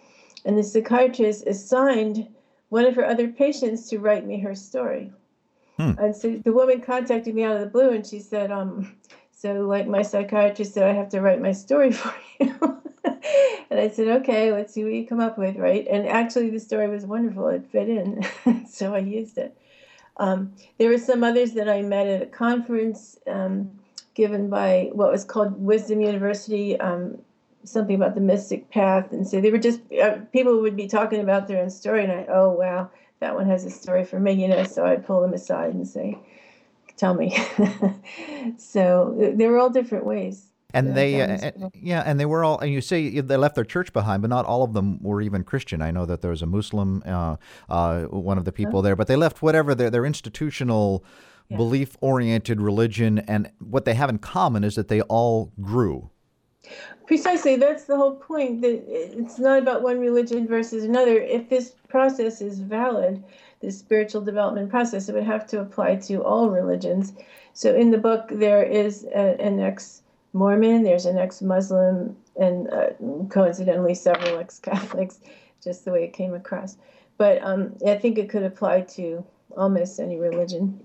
And 0.45 0.59
the 0.59 0.63
psychiatrist 0.63 1.47
assigned 1.47 2.29
one 2.69 2.85
of 2.85 2.95
her 2.97 3.05
other 3.05 3.29
patients 3.29 3.89
to 3.91 3.99
write 3.99 4.27
me 4.27 4.41
her 4.41 4.55
story. 4.55 5.13
Hmm. 5.77 5.93
And 5.99 6.17
so 6.17 6.41
the 6.45 6.53
woman 6.53 6.81
contacted 6.81 7.35
me 7.35 7.45
out 7.45 7.57
of 7.57 7.61
the 7.61 7.67
blue 7.67 7.91
and 7.91 8.07
she 8.07 8.19
said, 8.19 8.51
um, 8.51 8.97
so 9.31 9.63
like 9.63 9.87
my 9.87 10.03
psychiatrist 10.03 10.75
said, 10.75 10.85
I 10.89 10.93
have 10.93 11.09
to 11.11 11.21
write 11.21 11.41
my 11.41 11.53
story 11.53 11.93
for 11.93 12.15
you. 12.41 12.81
and 13.71 13.81
I 13.81 13.89
said, 13.89 14.09
okay, 14.21 14.53
let's 14.53 14.73
see 14.73 14.85
what 14.85 14.93
you 14.93 15.07
come 15.07 15.21
up 15.21 15.37
with, 15.37 15.57
right? 15.57 15.87
And 15.89 16.07
actually, 16.07 16.51
the 16.51 16.61
story 16.61 16.89
was 16.89 17.05
wonderful. 17.05 17.49
It 17.49 17.67
fit 17.67 17.89
in, 17.89 18.25
so 18.69 18.95
I 18.95 18.99
used 18.99 19.39
it. 19.39 19.57
Um, 20.19 20.53
there 20.79 20.91
were 20.91 20.99
some 20.99 21.25
others 21.25 21.53
that 21.55 21.69
I 21.69 21.83
met 21.83 22.07
at 22.07 22.23
a 22.23 22.27
conference 22.27 23.19
um, 23.27 23.71
given 24.15 24.49
by 24.49 24.91
what 24.93 25.11
was 25.11 25.25
called 25.25 25.61
Wisdom 25.61 26.01
University, 26.01 26.79
um, 26.79 27.19
something 27.65 27.95
about 27.95 28.15
the 28.15 28.21
mystic 28.21 28.71
path. 28.71 29.13
And 29.13 29.27
so 29.27 29.41
they 29.41 29.51
were 29.51 29.59
just, 29.59 29.81
uh, 29.93 30.19
people 30.33 30.61
would 30.61 30.77
be 30.77 30.89
talking 30.89 31.21
about 31.21 31.49
their 31.49 31.63
own 31.63 31.71
story, 31.71 32.05
and 32.05 32.13
I, 32.13 32.27
oh, 32.29 32.51
wow, 32.51 32.91
that 33.21 33.35
one 33.35 33.47
has 33.47 33.65
a 33.65 33.71
story 33.71 34.05
for 34.05 34.19
me, 34.19 34.33
you 34.33 34.49
know, 34.49 34.65
so 34.65 34.85
I'd 34.85 35.07
pull 35.07 35.21
them 35.21 35.33
aside 35.33 35.75
and 35.75 35.87
say, 35.87 36.19
tell 36.97 37.15
me. 37.15 37.37
so 38.59 39.15
there 39.37 39.51
were 39.51 39.59
all 39.59 39.71
different 39.71 40.05
ways. 40.05 40.53
And 40.75 40.97
they, 40.97 41.21
uh, 41.21 41.51
yeah, 41.75 42.03
and 42.07 42.19
they 42.19 42.25
were 42.25 42.45
all. 42.45 42.59
And 42.59 42.73
you 42.73 42.81
say 42.81 43.21
they 43.21 43.37
left 43.37 43.57
their 43.57 43.65
church 43.65 43.93
behind, 43.93 44.23
but 44.23 44.29
not 44.29 44.47
all 44.47 44.63
of 44.63 44.73
them 44.73 45.03
were 45.03 45.21
even 45.21 45.45
Christian. 45.45 45.83
I 45.83 45.91
know 45.91 46.07
that 46.07 46.23
there 46.23 46.31
was 46.31 46.41
a 46.41 46.47
Muslim, 46.47 47.03
uh, 47.05 47.37
uh, 47.69 48.05
one 48.05 48.39
of 48.39 48.47
the 48.47 48.53
people 48.53 48.81
there, 48.81 48.97
but 48.97 49.07
they 49.07 49.17
left 49.17 49.43
whatever 49.43 49.75
their 49.75 49.91
their 49.91 50.07
institutional, 50.07 51.05
yeah. 51.51 51.59
belief-oriented 51.59 52.61
religion, 52.61 53.19
and 53.19 53.51
what 53.59 53.85
they 53.85 53.93
have 53.93 54.09
in 54.09 54.19
common 54.19 54.65
is 54.65 54.75
that 54.77 54.89
they 54.89 55.03
all 55.03 55.53
grew. 55.61 56.11
Precisely, 57.07 57.57
that's 57.57 57.85
the 57.85 57.97
whole 57.97 58.15
point. 58.15 58.63
That 58.63 58.85
it's 58.89 59.39
not 59.39 59.59
about 59.59 59.83
one 59.83 59.99
religion 59.99 60.47
versus 60.47 60.85
another. 60.85 61.19
If 61.19 61.49
this 61.49 61.75
process 61.89 62.41
is 62.41 62.61
valid, 62.61 63.23
this 63.61 63.79
spiritual 63.79 64.23
development 64.23 64.71
process, 64.71 65.09
it 65.09 65.15
would 65.15 65.25
have 65.25 65.47
to 65.49 65.61
apply 65.61 65.97
to 65.97 66.23
all 66.23 66.51
religions. 66.51 67.13
So 67.53 67.75
in 67.75 67.91
the 67.91 67.99
book, 67.99 68.29
there 68.31 68.63
is 68.63 69.05
a, 69.05 69.41
an 69.41 69.61
ex 69.61 70.03
Mormon, 70.33 70.83
there's 70.83 71.05
an 71.05 71.19
ex 71.19 71.43
Muslim, 71.43 72.17
and 72.41 72.69
uh, 72.73 72.91
coincidentally, 73.29 73.95
several 73.95 74.39
ex 74.39 74.59
Catholics, 74.59 75.21
just 75.63 75.85
the 75.85 75.93
way 75.93 76.05
it 76.05 76.13
came 76.13 76.35
across. 76.35 76.77
But 77.19 77.43
um, 77.43 77.77
I 77.87 77.97
think 77.97 78.19
it 78.19 78.31
could 78.31 78.43
apply 78.45 78.83
to 78.97 79.25
almost 79.57 80.01
any 80.01 80.17
religion. 80.17 80.81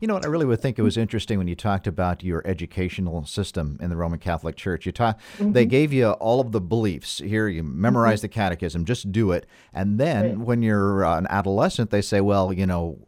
You 0.00 0.08
know 0.08 0.14
what? 0.14 0.24
I 0.24 0.28
really 0.28 0.46
would 0.46 0.60
think 0.60 0.78
it 0.78 0.82
was 0.82 0.96
interesting 0.96 1.38
when 1.38 1.48
you 1.48 1.54
talked 1.54 1.86
about 1.86 2.22
your 2.22 2.42
educational 2.46 3.24
system 3.24 3.78
in 3.80 3.90
the 3.90 3.96
Roman 3.96 4.18
Catholic 4.18 4.56
Church. 4.56 4.86
You 4.86 4.92
talk, 4.92 5.18
mm-hmm. 5.38 5.52
they 5.52 5.66
gave 5.66 5.92
you 5.92 6.10
all 6.12 6.40
of 6.40 6.52
the 6.52 6.60
beliefs. 6.60 7.18
Here, 7.18 7.48
you 7.48 7.62
memorize 7.62 8.18
mm-hmm. 8.18 8.24
the 8.24 8.28
catechism, 8.28 8.84
just 8.84 9.12
do 9.12 9.32
it. 9.32 9.46
And 9.72 9.98
then 9.98 10.24
right. 10.24 10.38
when 10.38 10.62
you're 10.62 11.04
uh, 11.04 11.18
an 11.18 11.26
adolescent, 11.28 11.90
they 11.90 12.02
say, 12.02 12.20
well, 12.20 12.52
you 12.52 12.66
know, 12.66 12.98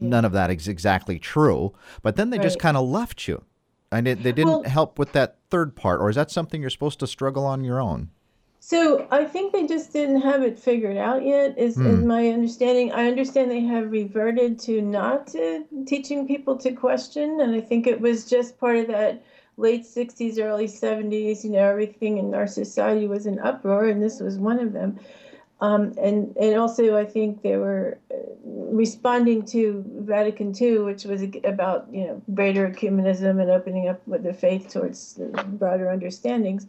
yeah. 0.00 0.08
none 0.08 0.24
of 0.24 0.32
that 0.32 0.50
is 0.50 0.68
exactly 0.68 1.18
true. 1.18 1.74
But 2.02 2.16
then 2.16 2.30
they 2.30 2.38
right. 2.38 2.44
just 2.44 2.58
kind 2.58 2.76
of 2.76 2.86
left 2.86 3.28
you. 3.28 3.44
And 3.92 4.08
it, 4.08 4.22
they 4.22 4.32
didn't 4.32 4.50
well, 4.50 4.62
help 4.64 4.98
with 4.98 5.12
that 5.12 5.38
third 5.48 5.76
part, 5.76 6.00
or 6.00 6.10
is 6.10 6.16
that 6.16 6.30
something 6.30 6.60
you're 6.60 6.70
supposed 6.70 6.98
to 7.00 7.06
struggle 7.06 7.46
on 7.46 7.62
your 7.62 7.80
own? 7.80 8.10
So 8.68 9.06
I 9.12 9.24
think 9.24 9.52
they 9.52 9.64
just 9.64 9.92
didn't 9.92 10.22
have 10.22 10.42
it 10.42 10.58
figured 10.58 10.96
out 10.96 11.24
yet. 11.24 11.56
Is, 11.56 11.76
mm. 11.76 11.86
is 11.86 12.04
my 12.04 12.30
understanding? 12.30 12.90
I 12.90 13.06
understand 13.06 13.48
they 13.48 13.60
have 13.60 13.92
reverted 13.92 14.58
to 14.62 14.82
not 14.82 15.28
to 15.28 15.64
teaching 15.86 16.26
people 16.26 16.58
to 16.58 16.72
question, 16.72 17.40
and 17.40 17.54
I 17.54 17.60
think 17.60 17.86
it 17.86 18.00
was 18.00 18.28
just 18.28 18.58
part 18.58 18.74
of 18.78 18.88
that 18.88 19.22
late 19.56 19.84
'60s, 19.84 20.40
early 20.40 20.66
'70s. 20.66 21.44
You 21.44 21.50
know, 21.50 21.60
everything 21.60 22.18
in 22.18 22.34
our 22.34 22.48
society 22.48 23.06
was 23.06 23.24
in 23.26 23.38
uproar, 23.38 23.86
and 23.86 24.02
this 24.02 24.18
was 24.18 24.36
one 24.36 24.58
of 24.58 24.72
them. 24.72 24.98
Um, 25.60 25.94
and 25.96 26.36
and 26.36 26.58
also, 26.58 26.98
I 26.98 27.04
think 27.04 27.42
they 27.42 27.58
were 27.58 27.98
uh, 28.10 28.16
responding 28.44 29.44
to 29.46 29.84
Vatican 29.98 30.52
II, 30.60 30.78
which 30.78 31.04
was 31.04 31.22
about 31.44 31.86
you 31.92 32.04
know 32.04 32.22
greater 32.34 32.68
ecumenism 32.68 33.40
and 33.40 33.48
opening 33.48 33.86
up 33.86 34.04
with 34.08 34.24
the 34.24 34.34
faith 34.34 34.72
towards 34.72 35.20
broader 35.52 35.88
understandings. 35.88 36.66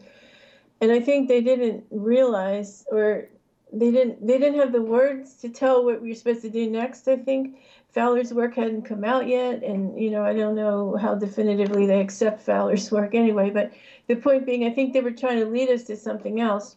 And 0.81 0.91
I 0.91 0.99
think 0.99 1.27
they 1.27 1.41
didn't 1.41 1.85
realize, 1.89 2.85
or 2.91 3.29
they 3.73 3.91
didn't 3.91 4.25
they 4.25 4.37
didn't 4.37 4.59
have 4.59 4.71
the 4.71 4.81
words 4.81 5.35
to 5.35 5.49
tell 5.49 5.83
what 5.83 6.01
we 6.01 6.09
were 6.09 6.15
supposed 6.15 6.41
to 6.43 6.49
do 6.49 6.69
next. 6.69 7.07
I 7.07 7.17
think 7.17 7.57
Fowler's 7.89 8.33
work 8.33 8.55
hadn't 8.55 8.83
come 8.83 9.03
out 9.03 9.27
yet, 9.27 9.63
and 9.63 9.99
you 9.99 10.11
know 10.11 10.23
I 10.23 10.33
don't 10.33 10.55
know 10.55 10.95
how 10.97 11.15
definitively 11.15 11.85
they 11.85 11.99
accept 11.99 12.41
Fowler's 12.41 12.91
work 12.97 13.15
anyway. 13.15 13.49
But 13.49 13.73
the 14.07 14.15
point 14.15 14.45
being, 14.45 14.65
I 14.65 14.71
think 14.71 14.93
they 14.93 15.01
were 15.01 15.11
trying 15.11 15.39
to 15.39 15.45
lead 15.45 15.69
us 15.69 15.83
to 15.85 15.97
something 15.97 16.39
else 16.39 16.75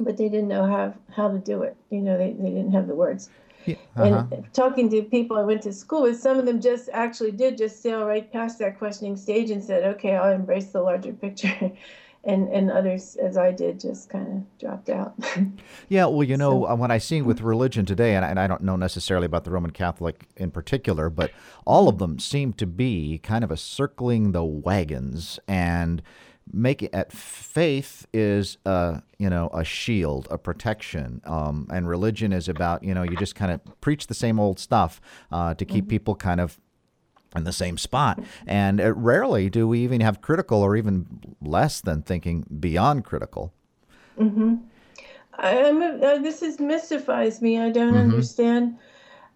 but 0.00 0.16
they 0.16 0.28
didn't 0.28 0.48
know 0.48 0.66
how 0.66 0.94
how 1.14 1.28
to 1.30 1.38
do 1.38 1.62
it. 1.62 1.76
You 1.90 2.00
know, 2.00 2.18
they, 2.18 2.32
they 2.32 2.50
didn't 2.50 2.72
have 2.72 2.86
the 2.86 2.94
words. 2.94 3.30
Yeah, 3.64 3.76
uh-huh. 3.96 4.24
And 4.30 4.54
talking 4.54 4.88
to 4.90 5.02
people 5.02 5.36
I 5.36 5.42
went 5.42 5.62
to 5.62 5.72
school 5.72 6.02
with, 6.02 6.20
some 6.20 6.38
of 6.38 6.46
them 6.46 6.60
just 6.60 6.88
actually 6.92 7.32
did 7.32 7.58
just 7.58 7.82
sail 7.82 8.04
right 8.04 8.30
past 8.32 8.58
that 8.60 8.78
questioning 8.78 9.16
stage 9.16 9.50
and 9.50 9.62
said, 9.62 9.84
"Okay, 9.94 10.14
I'll 10.14 10.32
embrace 10.32 10.66
the 10.66 10.82
larger 10.82 11.12
picture." 11.12 11.72
and 12.26 12.48
and 12.48 12.70
others, 12.70 13.16
as 13.16 13.36
I 13.36 13.52
did, 13.52 13.80
just 13.80 14.10
kind 14.10 14.28
of 14.28 14.58
dropped 14.58 14.90
out. 14.90 15.14
yeah, 15.88 16.06
well, 16.06 16.24
you 16.24 16.36
know, 16.36 16.62
so. 16.62 16.68
Uh, 16.68 16.76
what 16.76 16.90
I 16.90 16.98
see 16.98 17.22
with 17.22 17.40
religion 17.40 17.86
today, 17.86 18.14
and 18.14 18.24
I, 18.24 18.28
and 18.28 18.40
I 18.40 18.46
don't 18.46 18.62
know 18.62 18.76
necessarily 18.76 19.26
about 19.26 19.44
the 19.44 19.50
Roman 19.50 19.70
Catholic 19.70 20.28
in 20.36 20.50
particular, 20.50 21.08
but 21.08 21.30
all 21.64 21.88
of 21.88 21.98
them 21.98 22.18
seem 22.18 22.52
to 22.54 22.66
be 22.66 23.18
kind 23.22 23.44
of 23.44 23.50
a 23.50 23.56
circling 23.56 24.32
the 24.32 24.44
wagons 24.44 25.38
and 25.46 26.02
make 26.52 26.82
it 26.82 26.94
at 26.94 27.12
faith 27.12 28.06
is 28.12 28.56
a 28.64 29.02
you 29.18 29.28
know 29.28 29.50
a 29.52 29.64
shield 29.64 30.28
a 30.30 30.38
protection 30.38 31.20
um, 31.24 31.66
and 31.72 31.88
religion 31.88 32.32
is 32.32 32.48
about 32.48 32.84
you 32.84 32.94
know 32.94 33.02
you 33.02 33.16
just 33.16 33.34
kind 33.34 33.50
of 33.50 33.60
preach 33.80 34.06
the 34.06 34.14
same 34.14 34.38
old 34.38 34.58
stuff 34.58 35.00
uh, 35.32 35.54
to 35.54 35.64
keep 35.64 35.84
mm-hmm. 35.84 35.90
people 35.90 36.14
kind 36.14 36.40
of 36.40 36.60
in 37.36 37.44
the 37.44 37.52
same 37.52 37.78
spot 37.78 38.20
and 38.46 38.80
uh, 38.80 38.92
rarely 38.92 39.48
do 39.48 39.66
we 39.68 39.80
even 39.80 40.00
have 40.00 40.20
critical 40.20 40.62
or 40.62 40.76
even 40.76 41.06
less 41.40 41.80
than 41.80 42.02
thinking 42.02 42.44
beyond 42.60 43.04
critical 43.04 43.52
mm-hmm. 44.18 44.56
I, 45.38 45.58
uh, 45.58 46.18
this 46.18 46.42
is 46.42 46.58
mystifies 46.58 47.42
me 47.42 47.58
i 47.58 47.70
don't 47.70 47.94
mm-hmm. 47.94 48.10
understand 48.10 48.78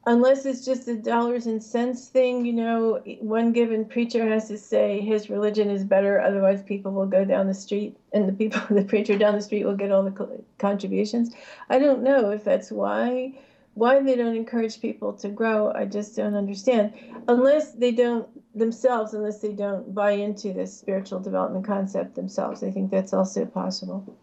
unless 0.07 0.47
it's 0.47 0.65
just 0.65 0.89
a 0.89 0.97
dollars 0.97 1.47
and 1.47 1.63
cents 1.63 2.09
thing, 2.09 2.45
you 2.45 2.53
know, 2.53 3.03
one 3.21 3.53
given 3.53 3.85
preacher 3.85 4.27
has 4.27 4.49
to 4.49 4.57
say 4.57 5.01
his 5.01 5.29
religion 5.29 5.71
is 5.71 5.85
better, 5.85 6.21
otherwise 6.21 6.63
people 6.63 6.93
will 6.93 7.07
go 7.07 7.25
down 7.25 7.47
the 7.47 7.55
street 7.55 7.97
and 8.13 8.29
the 8.29 8.33
people, 8.33 8.61
the 8.75 8.85
preacher 8.85 9.19
down 9.19 9.35
the 9.35 9.43
street 9.43 9.65
will 9.65 9.77
get 9.77 9.93
all 9.93 10.03
the 10.03 10.43
contributions. 10.59 11.35
I 11.69 11.79
don't 11.79 12.03
know 12.03 12.31
if 12.31 12.45
that's 12.45 12.71
why 12.71 13.35
why 13.75 14.01
they 14.03 14.17
don't 14.17 14.37
encourage 14.37 14.81
people 14.81 15.13
to 15.15 15.29
grow. 15.29 15.73
I 15.73 15.85
just 15.85 16.17
don't 16.17 16.35
understand 16.35 16.93
unless 17.29 17.73
they 17.73 17.93
don't 17.93 18.29
themselves, 18.55 19.15
unless 19.15 19.41
they 19.41 19.53
don't 19.53 19.95
buy 19.95 20.13
into 20.13 20.53
this 20.53 20.77
spiritual 20.77 21.21
development 21.21 21.65
concept 21.65 22.17
themselves. 22.17 22.63
I 22.63 22.71
think 22.71 22.91
that's 22.91 23.13
also 23.13 23.47
possible. 23.47 24.17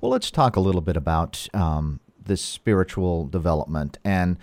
Well, 0.00 0.12
let's 0.12 0.30
talk 0.30 0.56
a 0.56 0.60
little 0.60 0.80
bit 0.80 0.96
about 0.96 1.48
um, 1.52 2.00
this 2.24 2.42
spiritual 2.42 3.26
development 3.26 3.98
and 4.04 4.36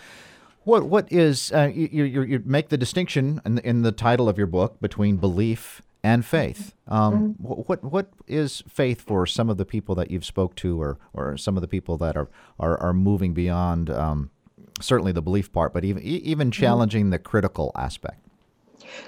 what 0.64 0.84
what 0.86 1.12
is 1.12 1.52
uh, 1.52 1.72
you, 1.74 2.04
you, 2.04 2.22
you 2.22 2.44
make 2.46 2.70
the 2.70 2.78
distinction 2.78 3.42
in 3.46 3.56
the, 3.56 3.68
in 3.68 3.82
the 3.82 3.92
title 3.92 4.28
of 4.28 4.38
your 4.38 4.48
book 4.48 4.80
between 4.82 5.18
belief 5.18 5.82
and 6.04 6.26
faith. 6.26 6.74
Um, 6.88 7.36
mm-hmm. 7.40 7.64
What 7.64 7.84
what 7.84 8.12
is 8.28 8.64
faith 8.68 9.02
for 9.02 9.26
some 9.26 9.50
of 9.50 9.58
the 9.58 9.66
people 9.66 9.96
that 9.96 10.12
you've 10.12 10.26
spoke 10.26 10.56
to, 10.56 10.82
or 10.82 10.98
or 11.14 11.38
some 11.38 11.58
of 11.58 11.62
the 11.62 11.68
people 11.68 11.98
that 11.98 12.16
are 12.16 12.30
are, 12.60 12.78
are 12.80 12.94
moving 12.94 13.34
beyond 13.34 13.90
um, 13.90 14.32
certainly 14.82 15.12
the 15.12 15.22
belief 15.22 15.52
part, 15.52 15.74
but 15.74 15.84
even 15.84 16.02
even 16.04 16.50
mm-hmm. 16.50 16.62
challenging 16.62 17.04
mm-hmm. 17.06 17.12
the 17.12 17.20
critical 17.20 17.72
aspect. 17.76 18.26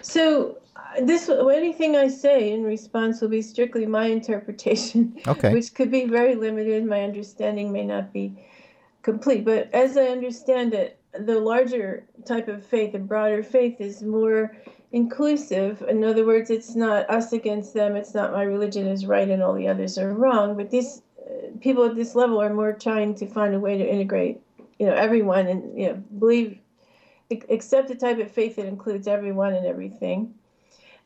So 0.01 0.57
uh, 0.75 1.05
this 1.05 1.29
anything 1.29 1.95
I 1.95 2.07
say 2.07 2.51
in 2.51 2.63
response 2.63 3.21
will 3.21 3.29
be 3.29 3.41
strictly 3.41 3.85
my 3.85 4.05
interpretation, 4.05 5.17
okay. 5.27 5.53
which 5.53 5.73
could 5.73 5.91
be 5.91 6.05
very 6.05 6.35
limited. 6.35 6.85
My 6.85 7.03
understanding 7.03 7.71
may 7.71 7.85
not 7.85 8.13
be 8.13 8.33
complete, 9.01 9.45
but 9.45 9.73
as 9.73 9.97
I 9.97 10.07
understand 10.07 10.73
it, 10.73 10.97
the 11.13 11.39
larger 11.39 12.05
type 12.25 12.47
of 12.47 12.65
faith, 12.65 12.93
the 12.93 12.99
broader 12.99 13.43
faith, 13.43 13.81
is 13.81 14.01
more 14.01 14.55
inclusive. 14.91 15.83
In 15.87 16.03
other 16.03 16.25
words, 16.25 16.49
it's 16.49 16.75
not 16.75 17.09
us 17.09 17.33
against 17.33 17.73
them. 17.73 17.95
It's 17.95 18.13
not 18.13 18.33
my 18.33 18.43
religion 18.43 18.87
is 18.87 19.05
right 19.05 19.27
and 19.27 19.41
all 19.41 19.53
the 19.53 19.67
others 19.67 19.97
are 19.97 20.13
wrong. 20.13 20.55
But 20.55 20.71
these 20.71 21.01
uh, 21.19 21.57
people 21.59 21.85
at 21.85 21.95
this 21.95 22.15
level 22.15 22.41
are 22.41 22.53
more 22.53 22.73
trying 22.73 23.15
to 23.15 23.27
find 23.27 23.53
a 23.53 23.59
way 23.59 23.77
to 23.77 23.87
integrate, 23.87 24.41
you 24.81 24.87
know, 24.87 24.93
everyone 24.93 25.47
and 25.47 25.79
you 25.79 25.87
know 25.87 26.03
believe, 26.19 26.59
accept 27.49 27.89
a 27.91 27.95
type 27.95 28.19
of 28.19 28.31
faith 28.31 28.55
that 28.57 28.65
includes 28.65 29.07
everyone 29.07 29.53
and 29.53 29.65
everything. 29.65 30.33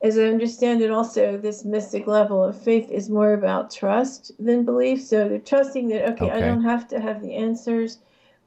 As 0.02 0.18
I 0.18 0.24
understand 0.24 0.82
it, 0.82 0.92
also 0.92 1.38
this 1.38 1.64
mystic 1.64 2.08
level 2.08 2.44
of 2.44 2.62
faith 2.62 2.90
is 2.92 3.10
more 3.10 3.34
about 3.34 3.72
trust 3.72 4.32
than 4.40 4.66
belief. 4.66 5.02
So 5.02 5.30
they're 5.30 5.40
trusting 5.40 5.88
that 5.90 6.14
okay, 6.14 6.26
okay. 6.26 6.38
I 6.38 6.42
don't 6.42 6.64
have 6.64 6.88
to 6.90 7.00
have 7.00 7.22
the 7.22 7.36
answers 7.36 8.00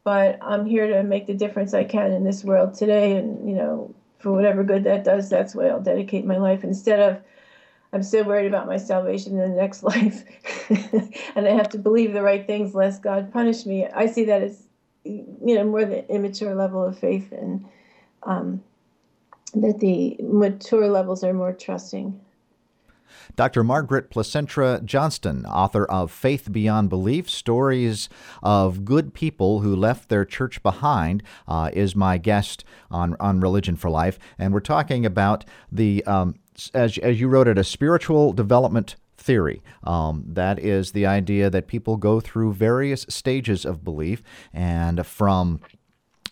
but 0.09 0.39
I'm 0.41 0.65
here 0.65 0.87
to 0.87 1.03
make 1.03 1.27
the 1.27 1.35
difference 1.35 1.75
I 1.75 1.85
can 1.85 2.13
in 2.13 2.25
this 2.25 2.43
world 2.43 2.73
today. 2.73 3.19
And, 3.19 3.47
you 3.47 3.55
know, 3.55 3.95
for 4.19 4.33
whatever 4.33 4.65
good 4.65 4.85
that 4.85 5.05
does, 5.05 5.29
that's 5.29 5.55
why 5.55 5.67
I'll 5.67 5.83
dedicate 5.83 6.25
my 6.25 6.39
life 6.39 6.65
instead 6.65 6.99
of 6.99 7.21
I'm 7.93 8.03
so 8.03 8.23
worried 8.23 8.47
about 8.47 8.67
my 8.67 8.79
salvation 8.79 9.39
in 9.39 9.51
the 9.51 9.57
next 9.57 9.83
life 9.95 10.25
and 11.37 11.47
I 11.47 11.51
have 11.51 11.69
to 11.71 11.79
believe 11.79 12.15
the 12.15 12.23
right 12.23 12.47
things 12.47 12.75
lest 12.75 13.03
God 13.03 13.33
punish 13.33 13.67
me. 13.67 13.87
I 13.87 14.07
see 14.07 14.25
that 14.25 14.43
as, 14.43 14.68
you 15.05 15.55
know, 15.55 15.65
more 15.65 15.85
the 15.85 16.09
immature 16.13 16.55
level 16.55 16.85
of 16.85 16.99
faith 16.99 17.33
and 17.33 17.65
um, 18.25 18.63
that 19.55 19.79
the 19.81 20.17
mature 20.21 20.89
levels 20.89 21.25
are 21.25 21.33
more 21.33 21.53
trusting. 21.53 22.21
Dr. 23.37 23.65
Margaret 23.65 24.11
Placentra 24.11 24.85
Johnston, 24.85 25.47
author 25.47 25.85
of 25.85 26.11
Faith 26.11 26.51
Beyond 26.53 26.91
Belief 26.91 27.31
Stories 27.31 28.09
of 28.43 28.85
Good 28.85 29.15
People 29.15 29.61
Who 29.61 29.75
Left 29.75 30.09
Their 30.09 30.25
Church 30.25 30.63
Behind, 30.63 31.23
uh, 31.47 31.71
is 31.73 31.97
my 31.97 32.19
guest 32.19 32.65
on, 32.91 33.17
on 33.21 33.41
Religion 33.41 33.77
for 33.77 33.91
Life. 33.91 34.19
And 34.39 34.53
we're 34.53 34.61
talking 34.61 35.07
about 35.07 35.45
the, 35.71 36.05
um, 36.05 36.35
as, 36.75 36.99
as 36.99 37.21
you 37.21 37.29
wrote 37.29 37.49
it, 37.49 37.59
a 37.59 37.65
spiritual 37.65 38.33
development 38.33 38.97
theory. 39.29 39.61
Um, 39.85 40.25
that 40.27 40.59
is 40.59 40.93
the 40.93 41.05
idea 41.05 41.51
that 41.51 41.67
people 41.67 41.99
go 41.99 42.19
through 42.19 42.55
various 42.55 43.05
stages 43.11 43.67
of 43.67 43.85
belief, 43.85 44.23
and 44.55 45.07
from 45.07 45.61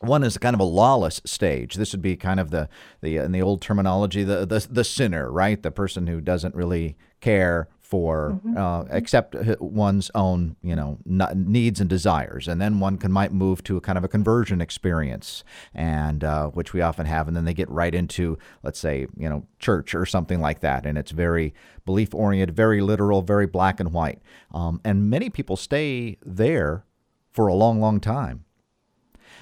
one 0.01 0.25
is 0.25 0.39
kind 0.39 0.55
of 0.55 0.61
a 0.61 0.65
lawless 0.65 1.21
stage. 1.27 1.75
This 1.75 1.93
would 1.93 2.01
be 2.01 2.17
kind 2.17 2.41
of 2.41 2.51
the 2.51 2.71
the 3.03 3.19
in 3.19 3.33
the 3.33 3.43
old 3.43 3.61
terminology 3.61 4.25
the 4.25 4.47
the, 4.47 4.67
the 4.71 4.83
sinner, 4.83 5.31
right? 5.31 5.63
The 5.63 5.71
person 5.71 6.07
who 6.07 6.23
doesn't 6.23 6.55
really 6.55 6.97
care 7.21 7.69
for 7.89 8.41
mm-hmm. 8.45 8.57
uh, 8.57 8.83
except 8.91 9.37
one's 9.61 10.11
own 10.15 10.57
you 10.61 10.75
know 10.75 10.99
needs 11.05 11.81
and 11.81 11.89
desires. 11.89 12.49
And 12.49 12.61
then 12.61 12.81
one 12.81 12.99
can 12.99 13.13
might 13.13 13.33
move 13.33 13.63
to 13.65 13.77
a 13.77 13.81
kind 13.81 13.97
of 13.97 14.03
a 14.03 14.09
conversion 14.09 14.61
experience 14.61 15.45
and 15.73 16.25
uh, 16.25 16.49
which 16.49 16.73
we 16.73 16.81
often 16.81 17.07
have. 17.07 17.29
And 17.29 17.37
then 17.37 17.45
they 17.45 17.55
get 17.55 17.71
right 17.71 17.95
into 17.95 18.39
let's 18.65 18.79
say 18.79 19.07
you 19.17 19.29
know 19.29 19.47
church 19.61 19.95
or 19.95 20.05
something 20.05 20.41
like 20.41 20.61
that. 20.61 20.85
And 20.85 20.99
it's 20.99 21.13
very 21.13 21.55
belief 21.85 22.13
oriented 22.13 22.57
very 22.57 22.81
literal 22.81 23.23
very 23.23 23.47
black 23.47 23.79
and 23.79 23.93
white. 23.93 24.21
Um, 24.53 24.81
and 24.85 25.09
many 25.09 25.31
people 25.31 25.57
stay 25.57 26.19
there 26.25 26.85
for 27.31 27.47
a 27.47 27.55
long 27.55 27.81
long 27.81 28.01
time 28.01 28.46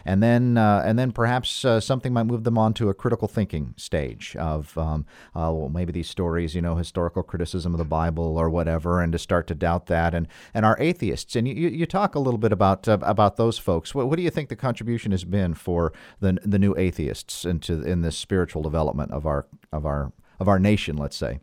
and 0.04 0.23
then 0.23 0.58
uh, 0.58 0.82
and 0.84 0.99
then 0.99 1.12
perhaps 1.12 1.64
uh, 1.64 1.80
something 1.80 2.12
might 2.12 2.25
move 2.25 2.44
them 2.44 2.58
on 2.58 2.75
to 2.75 2.88
a 2.88 2.94
critical 2.94 3.28
thinking 3.28 3.75
stage 3.76 4.37
of 4.37 4.76
um, 4.76 5.06
uh, 5.34 5.50
well 5.52 5.68
maybe 5.68 5.92
these 5.92 6.08
stories 6.08 6.54
you 6.54 6.62
know 6.62 6.76
historical 6.76 7.23
criticism 7.23 7.75
of 7.75 7.78
the 7.78 7.84
Bible 7.84 8.37
or 8.37 8.50
whatever 8.50 9.00
and 9.00 9.12
to 9.12 9.18
start 9.18 9.46
to 9.46 9.54
doubt 9.54 9.87
that. 9.87 10.14
And 10.14 10.28
and 10.52 10.66
our 10.66 10.76
atheists 10.78 11.37
and 11.37 11.49
you, 11.49 11.68
you 11.68 11.87
talk 11.87 12.14
a 12.14 12.20
little 12.20 12.38
bit 12.38 12.52
about 12.52 12.87
uh, 12.87 12.99
about 13.02 13.37
those 13.37 13.58
folks. 13.58 13.94
What, 13.94 14.08
what 14.08 14.16
do 14.16 14.23
you 14.23 14.30
think 14.30 14.49
the 14.49 14.56
contribution 14.56 15.12
has 15.12 15.25
been 15.25 15.54
for 15.54 15.92
the 16.20 16.38
the 16.44 16.58
new 16.58 16.75
atheists 16.76 17.44
into 17.44 17.82
in 17.82 18.02
this 18.02 18.16
spiritual 18.16 18.62
development 18.62 19.12
of 19.12 19.26
our 19.26 19.46
of 19.73 19.87
our 19.87 20.12
of 20.40 20.49
our 20.49 20.58
nation 20.58 20.96
let's 20.96 21.16
say? 21.16 21.40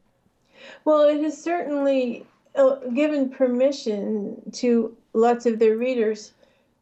Well 0.85 1.01
it 1.03 1.21
has 1.23 1.41
certainly 1.41 2.25
uh, 2.55 2.75
given 2.93 3.29
permission 3.29 4.41
to 4.51 4.95
lots 5.13 5.45
of 5.45 5.57
their 5.59 5.77
readers 5.77 6.33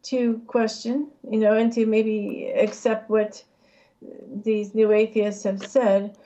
to 0.02 0.40
question, 0.46 1.08
you 1.30 1.38
know, 1.38 1.56
and 1.56 1.72
to 1.72 1.86
maybe 1.86 2.52
accept 2.56 3.10
what 3.10 3.42
these 4.44 4.74
new 4.74 4.92
atheists 4.92 5.44
have 5.44 5.64
said. 5.66 6.16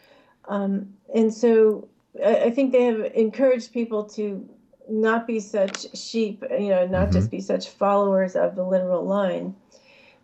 Um, 0.47 0.95
and 1.15 1.33
so 1.33 1.89
I, 2.25 2.45
I, 2.45 2.51
think 2.51 2.73
they 2.73 2.85
have 2.85 3.01
encouraged 3.15 3.73
people 3.73 4.05
to 4.11 4.49
not 4.89 5.27
be 5.27 5.41
such 5.41 5.97
sheep, 5.97 6.45
you 6.51 6.69
know, 6.69 6.87
not 6.87 7.05
mm-hmm. 7.05 7.13
just 7.13 7.31
be 7.31 7.41
such 7.41 7.71
followers 7.71 8.37
of 8.37 8.55
the 8.55 8.65
literal 8.65 9.05
line. 9.05 9.57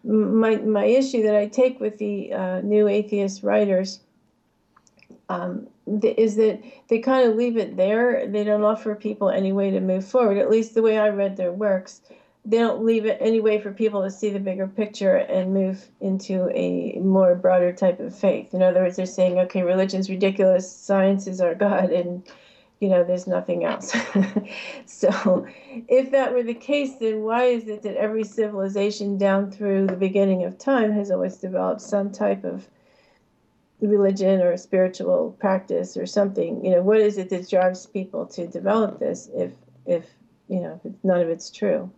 My, 0.04 0.56
my 0.56 0.84
issue 0.84 1.22
that 1.24 1.34
I 1.34 1.46
take 1.46 1.80
with 1.80 1.98
the 1.98 2.32
uh, 2.32 2.60
new 2.60 2.86
atheist 2.86 3.42
writers 3.42 4.00
um, 5.28 5.66
is 6.02 6.36
that 6.36 6.62
they 6.88 6.98
kind 6.98 7.28
of 7.28 7.36
leave 7.36 7.56
it 7.56 7.76
there. 7.76 8.26
They 8.26 8.44
don't 8.44 8.62
offer 8.62 8.94
people 8.94 9.30
any 9.30 9.52
way 9.52 9.70
to 9.70 9.80
move 9.80 10.06
forward, 10.06 10.38
at 10.38 10.50
least 10.50 10.74
the 10.74 10.82
way 10.82 10.98
I 10.98 11.08
read 11.08 11.36
their 11.36 11.52
works 11.52 12.02
they 12.44 12.58
don't 12.58 12.84
leave 12.84 13.04
it 13.04 13.18
any 13.20 13.40
way 13.40 13.60
for 13.60 13.70
people 13.70 14.02
to 14.02 14.10
see 14.10 14.30
the 14.30 14.40
bigger 14.40 14.66
picture 14.66 15.16
and 15.16 15.52
move 15.52 15.86
into 16.00 16.48
a 16.56 16.98
more 16.98 17.34
broader 17.34 17.72
type 17.72 18.00
of 18.00 18.16
faith. 18.16 18.54
In 18.54 18.62
other 18.62 18.80
words, 18.80 18.96
they're 18.96 19.06
saying, 19.06 19.38
okay, 19.38 19.62
religion's 19.62 20.08
ridiculous, 20.08 20.70
science 20.70 21.26
is 21.26 21.40
our 21.40 21.54
God, 21.54 21.90
and 21.90 22.26
you 22.80 22.88
know, 22.88 23.04
there's 23.04 23.26
nothing 23.26 23.64
else. 23.64 23.94
so, 24.86 25.46
if 25.86 26.10
that 26.12 26.32
were 26.32 26.42
the 26.42 26.54
case, 26.54 26.94
then 26.94 27.20
why 27.20 27.44
is 27.44 27.68
it 27.68 27.82
that 27.82 27.96
every 27.96 28.24
civilization 28.24 29.18
down 29.18 29.50
through 29.50 29.86
the 29.86 29.96
beginning 29.96 30.44
of 30.44 30.56
time 30.56 30.90
has 30.92 31.10
always 31.10 31.36
developed 31.36 31.82
some 31.82 32.10
type 32.10 32.42
of 32.42 32.66
religion 33.82 34.40
or 34.40 34.56
spiritual 34.56 35.36
practice 35.38 35.94
or 35.94 36.06
something? 36.06 36.64
You 36.64 36.70
know, 36.70 36.82
what 36.82 37.00
is 37.00 37.18
it 37.18 37.28
that 37.28 37.50
drives 37.50 37.84
people 37.84 38.24
to 38.28 38.46
develop 38.46 38.98
this 38.98 39.28
if, 39.34 39.52
if 39.84 40.06
you 40.48 40.60
know, 40.60 40.80
none 41.02 41.20
of 41.20 41.28
it's 41.28 41.50
true? 41.50 41.90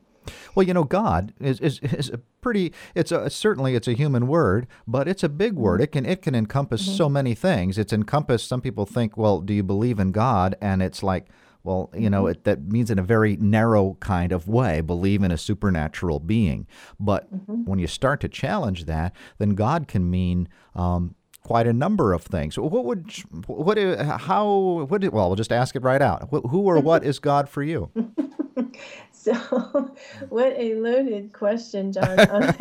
Well, 0.54 0.66
you 0.66 0.74
know, 0.74 0.84
God 0.84 1.32
is, 1.40 1.60
is, 1.60 1.78
is 1.80 2.10
a 2.10 2.18
pretty. 2.40 2.72
It's 2.94 3.12
a 3.12 3.30
certainly 3.30 3.74
it's 3.74 3.88
a 3.88 3.92
human 3.92 4.26
word, 4.26 4.66
but 4.86 5.08
it's 5.08 5.22
a 5.22 5.28
big 5.28 5.54
word. 5.54 5.76
Mm-hmm. 5.76 5.84
It 5.84 5.92
can 5.92 6.06
it 6.06 6.22
can 6.22 6.34
encompass 6.34 6.82
mm-hmm. 6.82 6.96
so 6.96 7.08
many 7.08 7.34
things. 7.34 7.78
It's 7.78 7.92
encompassed. 7.92 8.48
Some 8.48 8.60
people 8.60 8.86
think, 8.86 9.16
well, 9.16 9.40
do 9.40 9.52
you 9.54 9.62
believe 9.62 9.98
in 9.98 10.12
God? 10.12 10.56
And 10.60 10.82
it's 10.82 11.02
like, 11.02 11.28
well, 11.64 11.90
you 11.96 12.10
know, 12.10 12.24
mm-hmm. 12.24 12.32
it, 12.32 12.44
that 12.44 12.62
means 12.64 12.90
in 12.90 12.98
a 12.98 13.02
very 13.02 13.36
narrow 13.36 13.96
kind 14.00 14.32
of 14.32 14.48
way, 14.48 14.80
believe 14.80 15.22
in 15.22 15.30
a 15.30 15.38
supernatural 15.38 16.20
being. 16.20 16.66
But 16.98 17.32
mm-hmm. 17.32 17.64
when 17.64 17.78
you 17.78 17.86
start 17.86 18.20
to 18.20 18.28
challenge 18.28 18.84
that, 18.86 19.14
then 19.38 19.50
God 19.50 19.88
can 19.88 20.10
mean. 20.10 20.48
Um, 20.74 21.14
quite 21.42 21.66
a 21.66 21.72
number 21.72 22.12
of 22.12 22.22
things. 22.22 22.56
What 22.56 22.84
would, 22.84 23.10
what, 23.48 23.76
how, 23.76 24.86
what, 24.88 25.12
well, 25.12 25.28
we'll 25.28 25.34
just 25.34 25.50
ask 25.50 25.74
it 25.74 25.82
right 25.82 26.00
out. 26.00 26.28
Who 26.30 26.60
or 26.60 26.78
what 26.78 27.02
is 27.04 27.18
God 27.18 27.48
for 27.48 27.64
you? 27.64 27.90
So, 29.22 29.34
what 30.30 30.52
a 30.58 30.74
loaded 30.74 31.32
question, 31.32 31.92
John. 31.92 32.18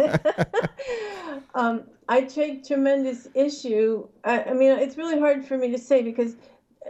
um, 1.56 1.86
I 2.08 2.22
take 2.22 2.68
tremendous 2.68 3.28
issue. 3.34 4.08
I, 4.24 4.44
I, 4.44 4.54
mean, 4.54 4.78
it's 4.78 4.96
really 4.96 5.20
hard 5.20 5.44
for 5.44 5.58
me 5.58 5.72
to 5.72 5.80
say 5.80 6.04
because 6.04 6.36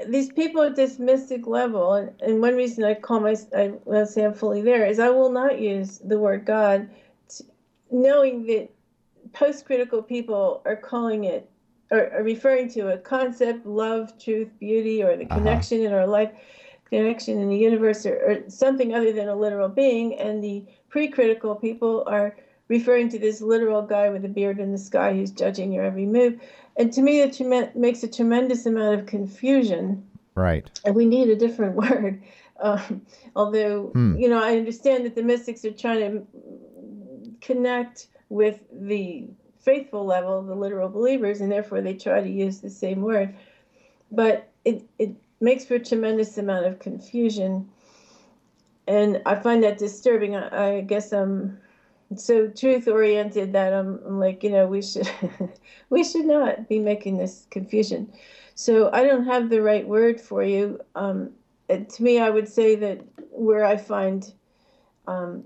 these 0.07 0.29
people 0.29 0.61
at 0.61 0.75
this 0.75 0.99
mystic 0.99 1.47
level, 1.47 1.93
and, 1.93 2.11
and 2.21 2.41
one 2.41 2.55
reason 2.55 2.83
I 2.83 2.95
call 2.95 3.21
my, 3.21 3.33
I 3.55 3.71
will 3.85 4.05
say 4.05 4.25
I'm 4.25 4.33
fully 4.33 4.61
there, 4.61 4.85
is 4.85 4.99
I 4.99 5.09
will 5.09 5.31
not 5.31 5.61
use 5.61 5.99
the 5.99 6.19
word 6.19 6.43
God, 6.45 6.89
to, 7.29 7.45
knowing 7.91 8.45
that 8.47 8.69
post-critical 9.31 10.03
people 10.03 10.61
are 10.65 10.75
calling 10.75 11.23
it 11.23 11.49
or, 11.91 12.11
or, 12.13 12.23
referring 12.23 12.69
to 12.71 12.91
a 12.91 12.97
concept, 12.97 13.65
love, 13.65 14.21
truth, 14.21 14.49
beauty, 14.59 15.01
or 15.01 15.15
the 15.15 15.23
uh-huh. 15.23 15.37
connection 15.37 15.77
uh-huh. 15.77 15.87
in 15.87 15.93
our 15.93 16.07
life 16.07 16.31
connection 16.91 17.39
in 17.39 17.49
the 17.49 17.57
universe 17.57 18.05
or, 18.05 18.15
or 18.15 18.49
something 18.49 18.93
other 18.93 19.13
than 19.13 19.29
a 19.29 19.35
literal 19.35 19.69
being, 19.69 20.19
and 20.19 20.43
the 20.43 20.63
pre-critical 20.89 21.55
people 21.55 22.03
are 22.05 22.35
referring 22.67 23.09
to 23.09 23.19
this 23.19 23.41
literal 23.41 23.81
guy 23.81 24.09
with 24.09 24.23
a 24.25 24.29
beard 24.29 24.59
in 24.59 24.71
the 24.71 24.77
sky 24.77 25.13
who's 25.13 25.31
judging 25.31 25.71
your 25.71 25.83
every 25.83 26.05
move. 26.05 26.39
And 26.77 26.91
to 26.93 27.01
me, 27.01 27.21
it 27.21 27.75
makes 27.75 28.03
a 28.03 28.07
tremendous 28.07 28.65
amount 28.65 28.99
of 28.99 29.05
confusion. 29.05 30.07
Right. 30.35 30.69
And 30.85 30.95
we 30.95 31.05
need 31.05 31.29
a 31.29 31.35
different 31.35 31.75
word. 31.83 32.21
Um, 32.59 33.01
although, 33.35 33.87
hmm. 33.87 34.17
you 34.17 34.29
know, 34.29 34.41
I 34.41 34.57
understand 34.57 35.05
that 35.05 35.15
the 35.15 35.23
mystics 35.23 35.65
are 35.65 35.71
trying 35.71 35.99
to 35.99 36.27
connect 37.41 38.07
with 38.29 38.59
the 38.71 39.27
faithful 39.59 40.05
level, 40.05 40.41
the 40.41 40.55
literal 40.55 40.89
believers, 40.89 41.41
and 41.41 41.51
therefore 41.51 41.81
they 41.81 41.93
try 41.93 42.21
to 42.21 42.29
use 42.29 42.59
the 42.59 42.69
same 42.69 43.01
word. 43.01 43.35
But 44.11 44.49
it, 44.63 44.83
it 44.99 45.15
makes 45.41 45.65
for 45.65 45.75
a 45.75 45.79
tremendous 45.79 46.37
amount 46.37 46.65
of 46.65 46.79
confusion. 46.79 47.69
And 48.87 49.21
I 49.25 49.35
find 49.35 49.63
that 49.63 49.77
disturbing. 49.77 50.35
I, 50.35 50.77
I 50.77 50.81
guess 50.81 51.11
I'm 51.11 51.57
so 52.15 52.47
truth 52.47 52.87
oriented 52.87 53.53
that 53.53 53.73
I'm, 53.73 53.99
I'm, 54.05 54.19
like, 54.19 54.43
you 54.43 54.49
know, 54.49 54.67
we 54.67 54.81
should 54.81 55.09
we 55.89 56.03
should 56.03 56.25
not 56.25 56.67
be 56.67 56.79
making 56.79 57.17
this 57.17 57.47
confusion. 57.49 58.11
So 58.55 58.89
I 58.91 59.03
don't 59.03 59.25
have 59.25 59.49
the 59.49 59.61
right 59.61 59.87
word 59.87 60.19
for 60.19 60.43
you. 60.43 60.79
Um, 60.95 61.31
to 61.69 62.03
me, 62.03 62.19
I 62.19 62.29
would 62.29 62.49
say 62.49 62.75
that 62.75 63.01
where 63.31 63.63
I 63.63 63.77
find 63.77 64.31
um, 65.07 65.45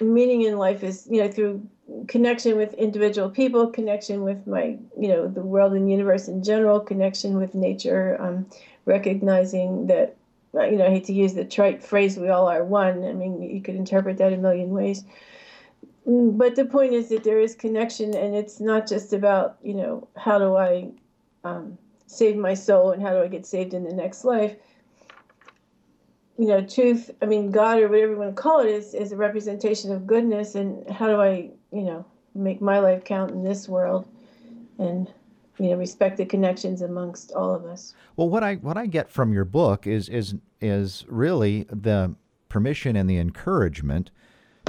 meaning 0.00 0.42
in 0.42 0.58
life 0.58 0.82
is, 0.82 1.06
you 1.10 1.22
know, 1.22 1.30
through 1.30 1.66
connection 2.08 2.56
with 2.56 2.72
individual 2.74 3.30
people, 3.30 3.66
connection 3.66 4.22
with 4.22 4.46
my, 4.46 4.78
you 4.98 5.08
know, 5.08 5.28
the 5.28 5.42
world 5.42 5.72
and 5.72 5.90
universe 5.90 6.28
in 6.28 6.42
general, 6.42 6.80
connection 6.80 7.36
with 7.36 7.54
nature, 7.54 8.16
um, 8.20 8.46
recognizing 8.90 9.86
that, 9.86 10.16
uh, 10.54 10.64
you 10.64 10.76
know, 10.76 10.86
I 10.86 10.90
hate 10.90 11.04
to 11.04 11.12
use 11.12 11.34
the 11.34 11.44
trite 11.44 11.80
phrase, 11.82 12.18
we 12.18 12.28
all 12.28 12.48
are 12.48 12.64
one. 12.64 13.04
I 13.04 13.12
mean, 13.12 13.40
you 13.40 13.62
could 13.62 13.76
interpret 13.76 14.18
that 14.18 14.32
a 14.32 14.36
million 14.36 14.70
ways. 14.70 15.04
Mm, 16.06 16.36
but 16.36 16.56
the 16.56 16.64
point 16.64 16.92
is 16.92 17.08
that 17.10 17.22
there 17.22 17.40
is 17.40 17.54
connection, 17.54 18.16
and 18.16 18.34
it's 18.34 18.58
not 18.60 18.88
just 18.88 19.12
about, 19.12 19.58
you 19.62 19.74
know, 19.74 20.08
how 20.16 20.38
do 20.38 20.56
I 20.56 20.90
um, 21.44 21.78
save 22.06 22.36
my 22.36 22.54
soul 22.54 22.90
and 22.90 23.00
how 23.00 23.12
do 23.12 23.22
I 23.22 23.28
get 23.28 23.46
saved 23.46 23.74
in 23.74 23.84
the 23.84 23.94
next 23.94 24.24
life. 24.24 24.56
You 26.36 26.48
know, 26.48 26.60
truth, 26.64 27.10
I 27.22 27.26
mean, 27.26 27.52
God 27.52 27.78
or 27.78 27.88
whatever 27.88 28.12
you 28.12 28.18
want 28.18 28.34
to 28.34 28.42
call 28.42 28.60
it, 28.60 28.68
is, 28.68 28.94
is 28.94 29.12
a 29.12 29.16
representation 29.16 29.92
of 29.92 30.06
goodness, 30.06 30.54
and 30.56 30.88
how 30.90 31.06
do 31.06 31.20
I, 31.20 31.50
you 31.70 31.84
know, 31.88 32.04
make 32.34 32.60
my 32.60 32.80
life 32.80 33.04
count 33.04 33.30
in 33.30 33.44
this 33.44 33.68
world? 33.68 34.08
And 34.78 35.12
you 35.60 35.70
know 35.70 35.76
respect 35.76 36.16
the 36.16 36.24
connections 36.24 36.82
amongst 36.82 37.32
all 37.32 37.54
of 37.54 37.64
us. 37.64 37.94
Well, 38.16 38.28
what 38.28 38.42
I 38.42 38.54
what 38.56 38.76
I 38.76 38.86
get 38.86 39.10
from 39.10 39.32
your 39.32 39.44
book 39.44 39.86
is 39.86 40.08
is 40.08 40.34
is 40.60 41.04
really 41.08 41.66
the 41.70 42.14
permission 42.48 42.96
and 42.96 43.08
the 43.08 43.18
encouragement 43.18 44.10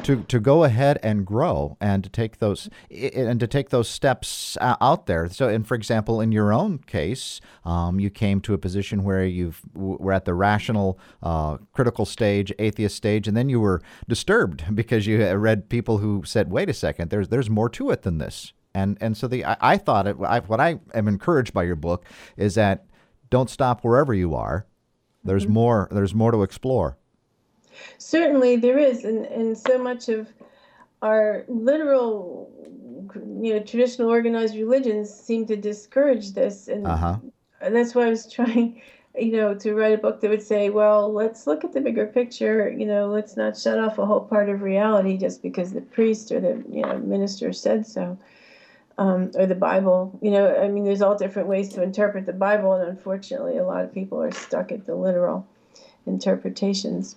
to 0.04 0.24
to 0.24 0.40
go 0.40 0.64
ahead 0.64 1.00
and 1.02 1.26
grow 1.26 1.78
and 1.80 2.04
to 2.04 2.10
take 2.10 2.40
those 2.40 2.70
and 2.90 3.40
to 3.40 3.48
take 3.48 3.70
those 3.70 3.88
steps 3.88 4.58
out 4.60 5.06
there. 5.06 5.30
So, 5.30 5.48
and 5.48 5.66
for 5.66 5.76
example, 5.76 6.20
in 6.20 6.32
your 6.32 6.52
own 6.52 6.80
case, 6.80 7.40
um, 7.64 8.00
you 8.00 8.10
came 8.10 8.42
to 8.42 8.54
a 8.54 8.58
position 8.58 9.04
where 9.04 9.24
you 9.26 9.54
were 9.74 10.12
at 10.12 10.26
the 10.26 10.34
rational, 10.34 11.00
uh, 11.24 11.58
critical 11.72 12.06
stage, 12.06 12.52
atheist 12.60 12.96
stage, 12.96 13.28
and 13.28 13.38
then 13.38 13.50
you 13.50 13.60
were 13.60 13.82
disturbed 14.08 14.64
because 14.76 15.08
you 15.08 15.26
read 15.36 15.70
people 15.70 16.00
who 16.00 16.24
said, 16.26 16.52
"Wait 16.52 16.70
a 16.70 16.74
second, 16.74 17.10
there's 17.10 17.30
there's 17.30 17.50
more 17.50 17.70
to 17.70 17.92
it 17.92 18.02
than 18.02 18.18
this." 18.18 18.54
And 18.74 18.98
and 19.02 19.18
so 19.18 19.28
the 19.28 19.46
I, 19.46 19.58
I 19.62 19.78
thought 19.78 20.08
it. 20.08 20.18
I, 20.22 20.40
what 20.40 20.60
I 20.60 20.80
am 20.94 21.08
encouraged 21.08 21.54
by 21.54 21.64
your 21.64 21.76
book 21.76 22.06
is 22.38 22.56
that 22.56 22.86
don't 23.30 23.50
stop 23.50 23.84
wherever 23.84 24.14
you 24.14 24.36
are. 24.36 24.66
There's 25.24 25.44
mm-hmm. 25.44 25.54
more. 25.54 25.88
There's 25.92 26.16
more 26.16 26.32
to 26.32 26.44
explore. 26.44 26.98
Certainly, 27.98 28.58
there 28.58 28.78
is, 28.78 29.04
and 29.04 29.26
and 29.26 29.58
so 29.58 29.78
much 29.78 30.10
of 30.10 30.30
our 31.02 31.44
literal 31.48 32.52
you 33.16 33.54
know, 33.54 33.60
traditional 33.60 34.10
organized 34.10 34.56
religions 34.56 35.14
seem 35.14 35.46
to 35.48 35.56
discourage 35.56 36.34
this, 36.34 36.68
and, 36.68 36.86
Uh-huh. 36.86 37.18
and 37.62 37.76
that's 37.76 37.96
why 37.96 38.06
I 38.06 38.10
was 38.10 38.32
trying, 38.32 38.82
you 39.18 39.34
know, 39.34 39.54
to 39.56 39.74
write 39.74 39.94
a 39.94 39.98
book 39.98 40.22
that 40.22 40.30
would 40.30 40.42
say, 40.42 40.70
well, 40.70 41.12
let's 41.12 41.48
look 41.48 41.64
at 41.64 41.74
the 41.74 41.82
bigger 41.82 42.06
picture. 42.06 42.70
You 42.70 42.86
know, 42.86 43.08
let's 43.08 43.36
not 43.36 43.58
shut 43.58 43.80
off 43.80 43.98
a 43.98 44.06
whole 44.06 44.22
part 44.22 44.50
of 44.50 44.62
reality 44.62 45.18
just 45.18 45.42
because 45.42 45.74
the 45.74 45.82
priest 45.82 46.32
or 46.32 46.40
the 46.40 46.64
you 46.70 46.82
know 46.84 46.98
minister 47.00 47.52
said 47.54 47.86
so, 47.86 48.18
um, 49.02 49.32
or 49.36 49.48
the 49.48 49.56
Bible. 49.56 50.18
You 50.22 50.30
know, 50.30 50.56
I 50.56 50.68
mean, 50.68 50.84
there's 50.84 51.02
all 51.02 51.18
different 51.18 51.48
ways 51.48 51.70
to 51.70 51.82
interpret 51.82 52.28
the 52.28 52.34
Bible, 52.34 52.74
and 52.74 52.88
unfortunately, 52.88 53.58
a 53.58 53.64
lot 53.64 53.84
of 53.84 53.92
people 53.92 54.22
are 54.22 54.32
stuck 54.32 54.72
at 54.72 54.86
the 54.86 54.96
literal 54.96 55.48
interpretations. 56.06 57.16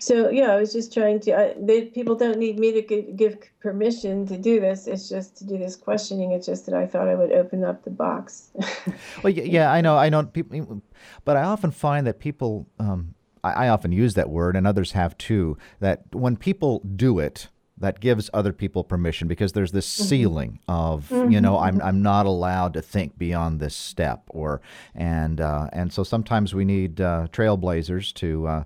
So 0.00 0.28
yeah, 0.28 0.50
I 0.50 0.56
was 0.56 0.72
just 0.72 0.92
trying 0.92 1.20
to. 1.20 1.38
I, 1.38 1.54
they, 1.58 1.82
people 1.84 2.16
don't 2.16 2.38
need 2.38 2.58
me 2.58 2.72
to 2.72 2.82
g- 2.82 3.12
give 3.14 3.38
permission 3.60 4.26
to 4.26 4.36
do 4.36 4.58
this. 4.60 4.88
It's 4.88 5.08
just 5.08 5.36
to 5.38 5.44
do 5.44 5.56
this 5.58 5.76
questioning. 5.76 6.32
It's 6.32 6.46
just 6.46 6.66
that 6.66 6.74
I 6.74 6.86
thought 6.86 7.08
I 7.08 7.14
would 7.14 7.32
open 7.32 7.62
up 7.64 7.84
the 7.84 7.90
box. 7.90 8.50
Well, 9.22 9.32
y- 9.32 9.42
yeah, 9.42 9.72
I 9.72 9.80
know, 9.80 9.96
I 9.96 10.08
know 10.08 10.24
people, 10.24 10.82
but 11.24 11.36
I 11.36 11.42
often 11.42 11.70
find 11.70 12.06
that 12.06 12.18
people, 12.18 12.66
um, 12.78 13.14
I, 13.42 13.66
I 13.66 13.68
often 13.68 13.90
use 13.90 14.14
that 14.14 14.28
word, 14.28 14.56
and 14.56 14.66
others 14.66 14.92
have 14.92 15.16
too. 15.18 15.56
That 15.80 16.02
when 16.12 16.36
people 16.36 16.80
do 16.80 17.18
it, 17.18 17.48
that 17.78 18.00
gives 18.00 18.30
other 18.32 18.52
people 18.52 18.84
permission 18.84 19.28
because 19.28 19.52
there's 19.52 19.72
this 19.72 19.86
ceiling 19.86 20.60
of 20.68 21.10
you 21.10 21.40
know 21.40 21.58
I'm 21.58 21.80
I'm 21.82 22.02
not 22.02 22.26
allowed 22.26 22.74
to 22.74 22.82
think 22.82 23.18
beyond 23.18 23.60
this 23.60 23.76
step 23.76 24.22
or 24.28 24.60
and 24.94 25.40
uh, 25.40 25.68
and 25.72 25.92
so 25.92 26.02
sometimes 26.02 26.54
we 26.54 26.64
need 26.64 27.00
uh, 27.00 27.26
trailblazers 27.32 28.12
to. 28.14 28.46
Uh, 28.46 28.64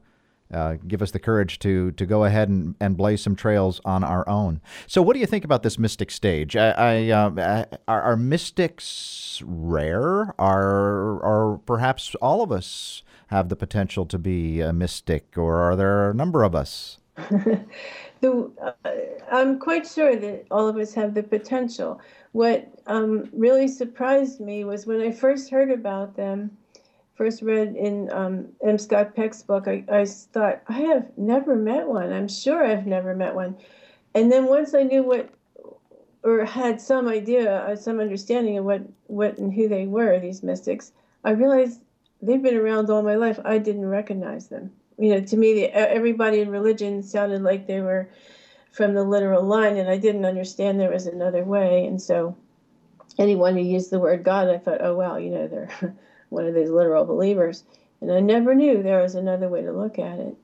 uh, 0.53 0.75
give 0.89 1.01
us 1.01 1.13
the 1.13 1.19
courage 1.21 1.61
to 1.61 1.93
to 1.93 2.05
go 2.05 2.25
ahead 2.25 2.49
and, 2.49 2.75
and 2.81 2.97
blaze 2.97 3.23
some 3.23 3.37
trails 3.37 3.81
on 3.85 4.03
our 4.03 4.29
own. 4.29 4.61
So, 4.89 5.01
what 5.01 5.15
do 5.15 5.21
you 5.21 5.27
think 5.27 5.45
about 5.45 5.63
this 5.63 5.79
mystic 5.79 6.11
stage? 6.11 6.57
I, 6.57 6.71
I, 6.71 7.11
uh, 7.11 7.31
uh, 7.31 7.65
are, 7.87 8.03
are 8.03 8.17
mystics 8.17 9.41
rare? 9.47 10.35
Are 10.41 11.21
or 11.21 11.61
perhaps 11.67 12.17
all 12.17 12.43
of 12.43 12.51
us 12.51 13.05
have 13.29 13.49
the 13.49 13.55
potential 13.55 14.05
to 14.07 14.19
be 14.19 14.61
a 14.61 14.73
mystic, 14.73 15.39
or 15.39 15.61
are 15.61 15.77
there 15.77 16.11
a 16.11 16.15
number 16.15 16.43
of 16.43 16.57
us? 16.57 16.99
the, 18.21 18.51
uh, 18.63 18.91
I'm 19.31 19.59
quite 19.59 19.87
sure 19.87 20.17
that 20.17 20.47
all 20.51 20.69
of 20.69 20.77
us 20.77 20.95
have 20.95 21.15
the 21.15 21.23
potential. 21.23 22.01
What 22.33 22.69
um, 22.87 23.29
really 23.33 23.69
surprised 23.69 24.41
me 24.41 24.65
was 24.65 24.87
when 24.87 25.01
I 25.01 25.11
first 25.11 25.51
heard 25.51 25.71
about 25.71 26.17
them, 26.17 26.57
first 27.15 27.43
read 27.43 27.77
in 27.77 28.11
um, 28.13 28.49
M. 28.65 28.79
Scott 28.79 29.15
Peck's 29.15 29.43
book, 29.43 29.67
I, 29.69 29.85
I 29.91 30.05
thought, 30.05 30.63
I 30.69 30.81
have 30.81 31.07
never 31.17 31.57
met 31.57 31.87
one. 31.87 32.13
I'm 32.13 32.29
sure 32.29 32.65
I've 32.65 32.87
never 32.87 33.15
met 33.15 33.35
one. 33.35 33.57
And 34.15 34.31
then 34.31 34.47
once 34.47 34.75
I 34.75 34.83
knew 34.83 35.03
what, 35.03 35.31
or 36.23 36.45
had 36.45 36.81
some 36.81 37.09
idea, 37.09 37.63
uh, 37.63 37.77
some 37.77 38.01
understanding 38.01 38.59
of 38.59 38.65
what, 38.65 38.83
what 39.07 39.39
and 39.39 39.53
who 39.53 39.69
they 39.69 39.87
were, 39.87 40.19
these 40.19 40.43
mystics, 40.43 40.93
I 41.25 41.31
realized 41.31 41.81
they've 42.21 42.43
been 42.43 42.57
around 42.57 42.91
all 42.91 43.03
my 43.03 43.15
life. 43.15 43.39
I 43.45 43.59
didn't 43.59 43.87
recognize 43.87 44.49
them 44.49 44.73
you 45.01 45.15
know, 45.15 45.21
to 45.21 45.37
me, 45.37 45.65
everybody 45.65 46.41
in 46.41 46.51
religion 46.51 47.03
sounded 47.03 47.43
like 47.43 47.67
they 47.67 47.81
were 47.81 48.11
from 48.71 48.95
the 48.95 49.03
literal 49.03 49.43
line, 49.43 49.79
and 49.79 49.89
I 49.89 49.97
didn't 49.97 50.27
understand 50.27 50.79
there 50.79 50.91
was 50.91 51.07
another 51.07 51.43
way. 51.43 51.87
And 51.87 52.01
so, 52.01 52.37
anyone 53.19 53.57
who 53.57 53.63
used 53.63 53.91
the 53.91 53.99
word 53.99 54.23
God, 54.23 54.49
I 54.49 54.59
thought, 54.59 54.83
oh 54.83 54.95
wow, 54.95 55.17
you 55.17 55.31
know, 55.31 55.49
they're 55.49 55.97
one 56.29 56.47
of 56.47 56.55
these 56.55 56.71
literal 56.71 57.05
believers. 57.05 57.65
And 58.01 58.13
I 58.13 58.21
never 58.21 58.55
knew 58.55 58.83
there 58.83 59.03
was 59.03 59.15
another 59.15 59.49
way 59.49 59.63
to 59.63 59.73
look 59.73 59.99
at 59.99 60.19
it. 60.19 60.37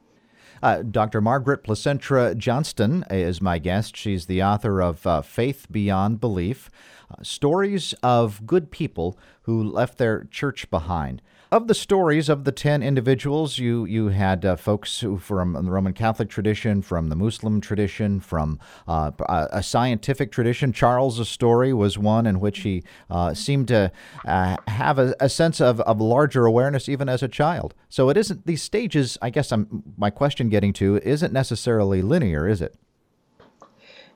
Uh, 0.63 0.83
Dr. 0.83 1.21
Margaret 1.21 1.63
Placentra 1.63 2.37
Johnston 2.37 3.05
is 3.11 3.43
my 3.43 3.59
guest. 3.59 3.95
She's 3.95 4.27
the 4.27 4.43
author 4.43 4.81
of 4.81 5.07
uh, 5.07 5.21
Faith 5.21 5.67
Beyond 5.71 6.19
Belief 6.19 6.71
uh, 7.11 7.23
Stories 7.23 7.95
of 8.03 8.47
Good 8.47 8.71
People 8.71 9.19
Who 9.43 9.63
Left 9.63 9.99
Their 9.99 10.25
Church 10.25 10.71
Behind. 10.71 11.21
Of 11.57 11.69
the 11.69 11.75
stories 11.75 12.29
of 12.29 12.45
the 12.45 12.53
10 12.53 12.83
individuals, 12.83 13.59
you, 13.59 13.87
you 13.87 14.09
had 14.09 14.45
uh, 14.45 14.57
folks 14.57 15.01
who 15.01 15.17
from 15.17 15.55
the 15.55 15.71
Roman 15.71 15.95
Catholic 15.95 16.29
tradition, 16.29 16.83
from 16.83 17.09
the 17.09 17.17
Muslim 17.17 17.63
tradition, 17.63 18.21
from 18.21 18.61
uh, 18.87 19.11
a 19.27 19.63
scientific 19.63 20.31
tradition. 20.31 20.71
Charles' 20.71 21.27
story 21.31 21.73
was 21.73 21.97
one 21.97 22.27
in 22.27 22.41
which 22.41 22.59
he 22.59 22.85
uh, 23.09 23.33
seemed 23.33 23.69
to 23.69 23.91
uh, 24.27 24.59
have 24.69 24.99
a, 24.99 25.15
a, 25.19 25.31
sense 25.31 25.59
of, 25.59 25.81
of 25.81 25.99
larger 25.99 26.45
awareness 26.45 26.91
even 26.91 27.09
as 27.09 27.23
a 27.23 27.29
child. 27.29 27.73
So 27.89 28.11
it 28.11 28.19
isn't, 28.19 28.45
these 28.45 28.63
stages, 28.63 29.17
I 29.23 29.31
guess 29.31 29.51
I'm, 29.51 29.83
my 29.97 30.11
question 30.11 30.51
getting 30.51 30.75
to, 30.75 30.99
isn't 30.99 31.33
necessarily 31.33 32.03
linear, 32.03 32.47
is 32.47 32.61
it? 32.61 32.77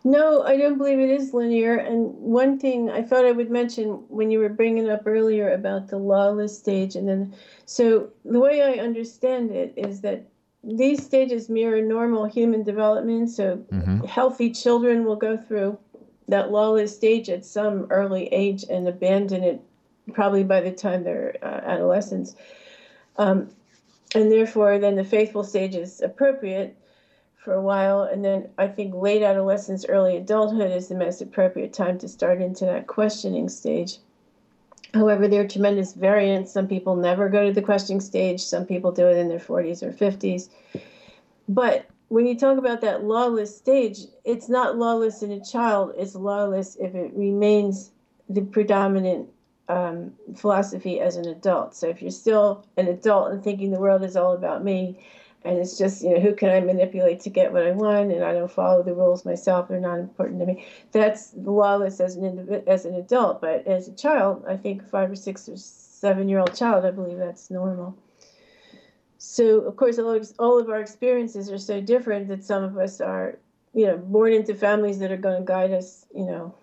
No, 0.02 0.42
I 0.42 0.56
don't 0.56 0.78
believe 0.78 0.98
it 0.98 1.10
is 1.10 1.34
linear. 1.34 1.76
And 1.76 2.14
one 2.14 2.58
thing 2.58 2.90
I 2.90 3.02
thought 3.02 3.26
I 3.26 3.32
would 3.32 3.50
mention 3.50 4.02
when 4.08 4.30
you 4.30 4.38
were 4.38 4.48
bringing 4.48 4.88
up 4.88 5.02
earlier 5.06 5.52
about 5.52 5.88
the 5.88 5.98
lawless 5.98 6.56
stage, 6.56 6.96
and 6.96 7.06
then 7.06 7.34
so 7.66 8.10
the 8.24 8.40
way 8.40 8.62
I 8.62 8.82
understand 8.82 9.50
it 9.50 9.74
is 9.76 10.00
that 10.00 10.26
these 10.64 11.04
stages 11.04 11.48
mirror 11.48 11.82
normal 11.82 12.24
human 12.24 12.62
development. 12.62 13.30
So 13.30 13.58
mm-hmm. 13.72 14.04
healthy 14.04 14.50
children 14.50 15.04
will 15.04 15.16
go 15.16 15.36
through 15.36 15.78
that 16.28 16.50
lawless 16.50 16.94
stage 16.94 17.28
at 17.28 17.44
some 17.44 17.86
early 17.90 18.26
age 18.28 18.64
and 18.70 18.86
abandon 18.88 19.42
it 19.42 19.60
probably 20.12 20.44
by 20.44 20.60
the 20.60 20.72
time 20.72 21.04
they're 21.04 21.36
uh, 21.42 21.60
adolescents. 21.64 22.34
Um, 23.16 23.50
and 24.14 24.30
therefore, 24.30 24.78
then 24.78 24.96
the 24.96 25.04
faithful 25.04 25.44
stage 25.44 25.74
is 25.74 26.00
appropriate 26.00 26.76
for 27.44 27.54
a 27.54 27.62
while. 27.62 28.02
And 28.02 28.24
then 28.24 28.48
I 28.58 28.68
think 28.68 28.94
late 28.94 29.22
adolescence, 29.22 29.86
early 29.86 30.16
adulthood 30.16 30.70
is 30.70 30.88
the 30.88 30.94
most 30.94 31.22
appropriate 31.22 31.72
time 31.72 31.98
to 31.98 32.08
start 32.08 32.40
into 32.40 32.66
that 32.66 32.86
questioning 32.86 33.48
stage. 33.48 33.98
However, 34.92 35.26
there 35.28 35.42
are 35.42 35.48
tremendous 35.48 35.92
variants. 35.92 36.52
Some 36.52 36.68
people 36.68 36.96
never 36.96 37.28
go 37.28 37.46
to 37.46 37.52
the 37.52 37.62
questioning 37.62 38.00
stage, 38.00 38.40
some 38.40 38.66
people 38.66 38.92
do 38.92 39.06
it 39.06 39.16
in 39.16 39.28
their 39.28 39.38
40s 39.38 39.82
or 39.82 39.92
50s. 39.92 40.48
But 41.48 41.86
when 42.08 42.26
you 42.26 42.36
talk 42.36 42.58
about 42.58 42.80
that 42.80 43.04
lawless 43.04 43.56
stage, 43.56 44.00
it's 44.24 44.48
not 44.48 44.76
lawless 44.76 45.22
in 45.22 45.30
a 45.30 45.44
child, 45.44 45.94
it's 45.96 46.16
lawless 46.16 46.76
if 46.76 46.94
it 46.94 47.12
remains 47.14 47.92
the 48.28 48.42
predominant 48.42 49.28
um, 49.68 50.12
philosophy 50.36 51.00
as 51.00 51.16
an 51.16 51.28
adult. 51.28 51.76
So 51.76 51.88
if 51.88 52.02
you're 52.02 52.10
still 52.10 52.66
an 52.76 52.88
adult 52.88 53.30
and 53.30 53.42
thinking 53.42 53.70
the 53.70 53.78
world 53.78 54.02
is 54.02 54.16
all 54.16 54.32
about 54.32 54.64
me, 54.64 54.98
and 55.44 55.58
it's 55.58 55.78
just 55.78 56.02
you 56.02 56.14
know 56.14 56.20
who 56.20 56.34
can 56.34 56.50
I 56.50 56.60
manipulate 56.60 57.20
to 57.20 57.30
get 57.30 57.52
what 57.52 57.66
I 57.66 57.70
want, 57.72 58.12
and 58.12 58.24
I 58.24 58.32
don't 58.32 58.50
follow 58.50 58.82
the 58.82 58.94
rules 58.94 59.24
myself; 59.24 59.68
they're 59.68 59.80
not 59.80 59.98
important 59.98 60.40
to 60.40 60.46
me. 60.46 60.66
That's 60.92 61.32
lawless 61.36 62.00
as 62.00 62.16
an 62.16 62.22
individ- 62.22 62.66
as 62.66 62.84
an 62.84 62.94
adult, 62.94 63.40
but 63.40 63.66
as 63.66 63.88
a 63.88 63.94
child, 63.94 64.44
I 64.46 64.56
think 64.56 64.88
five 64.88 65.10
or 65.10 65.16
six 65.16 65.48
or 65.48 65.56
seven 65.56 66.28
year 66.28 66.40
old 66.40 66.54
child, 66.54 66.84
I 66.84 66.90
believe 66.90 67.18
that's 67.18 67.50
normal. 67.50 67.96
So 69.18 69.60
of 69.60 69.76
course, 69.76 69.98
all 69.98 70.58
of 70.58 70.68
our 70.68 70.80
experiences 70.80 71.50
are 71.50 71.58
so 71.58 71.80
different 71.80 72.28
that 72.28 72.42
some 72.44 72.64
of 72.64 72.76
us 72.78 73.00
are, 73.00 73.38
you 73.74 73.86
know, 73.86 73.98
born 73.98 74.32
into 74.32 74.54
families 74.54 74.98
that 74.98 75.12
are 75.12 75.18
going 75.18 75.38
to 75.38 75.44
guide 75.44 75.72
us, 75.72 76.06
you 76.14 76.24
know, 76.24 76.54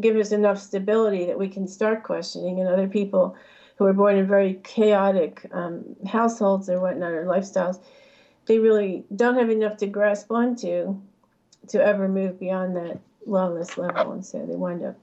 give 0.00 0.16
us 0.16 0.32
enough 0.32 0.58
stability 0.58 1.24
that 1.26 1.38
we 1.38 1.48
can 1.48 1.66
start 1.66 2.02
questioning, 2.02 2.60
and 2.60 2.68
other 2.68 2.88
people 2.88 3.36
who 3.76 3.86
are 3.86 3.92
born 3.92 4.16
in 4.16 4.26
very 4.26 4.60
chaotic 4.62 5.46
um, 5.52 5.84
households 6.06 6.68
or 6.68 6.80
whatnot 6.80 7.12
or 7.12 7.24
lifestyles, 7.24 7.80
they 8.46 8.58
really 8.58 9.04
don't 9.14 9.36
have 9.36 9.50
enough 9.50 9.76
to 9.78 9.86
grasp 9.86 10.30
onto 10.30 11.00
to 11.68 11.84
ever 11.84 12.08
move 12.08 12.38
beyond 12.38 12.76
that 12.76 13.00
lawless 13.26 13.78
level, 13.78 14.12
and 14.12 14.24
so 14.24 14.44
they 14.46 14.54
wind 14.54 14.84
up, 14.84 14.96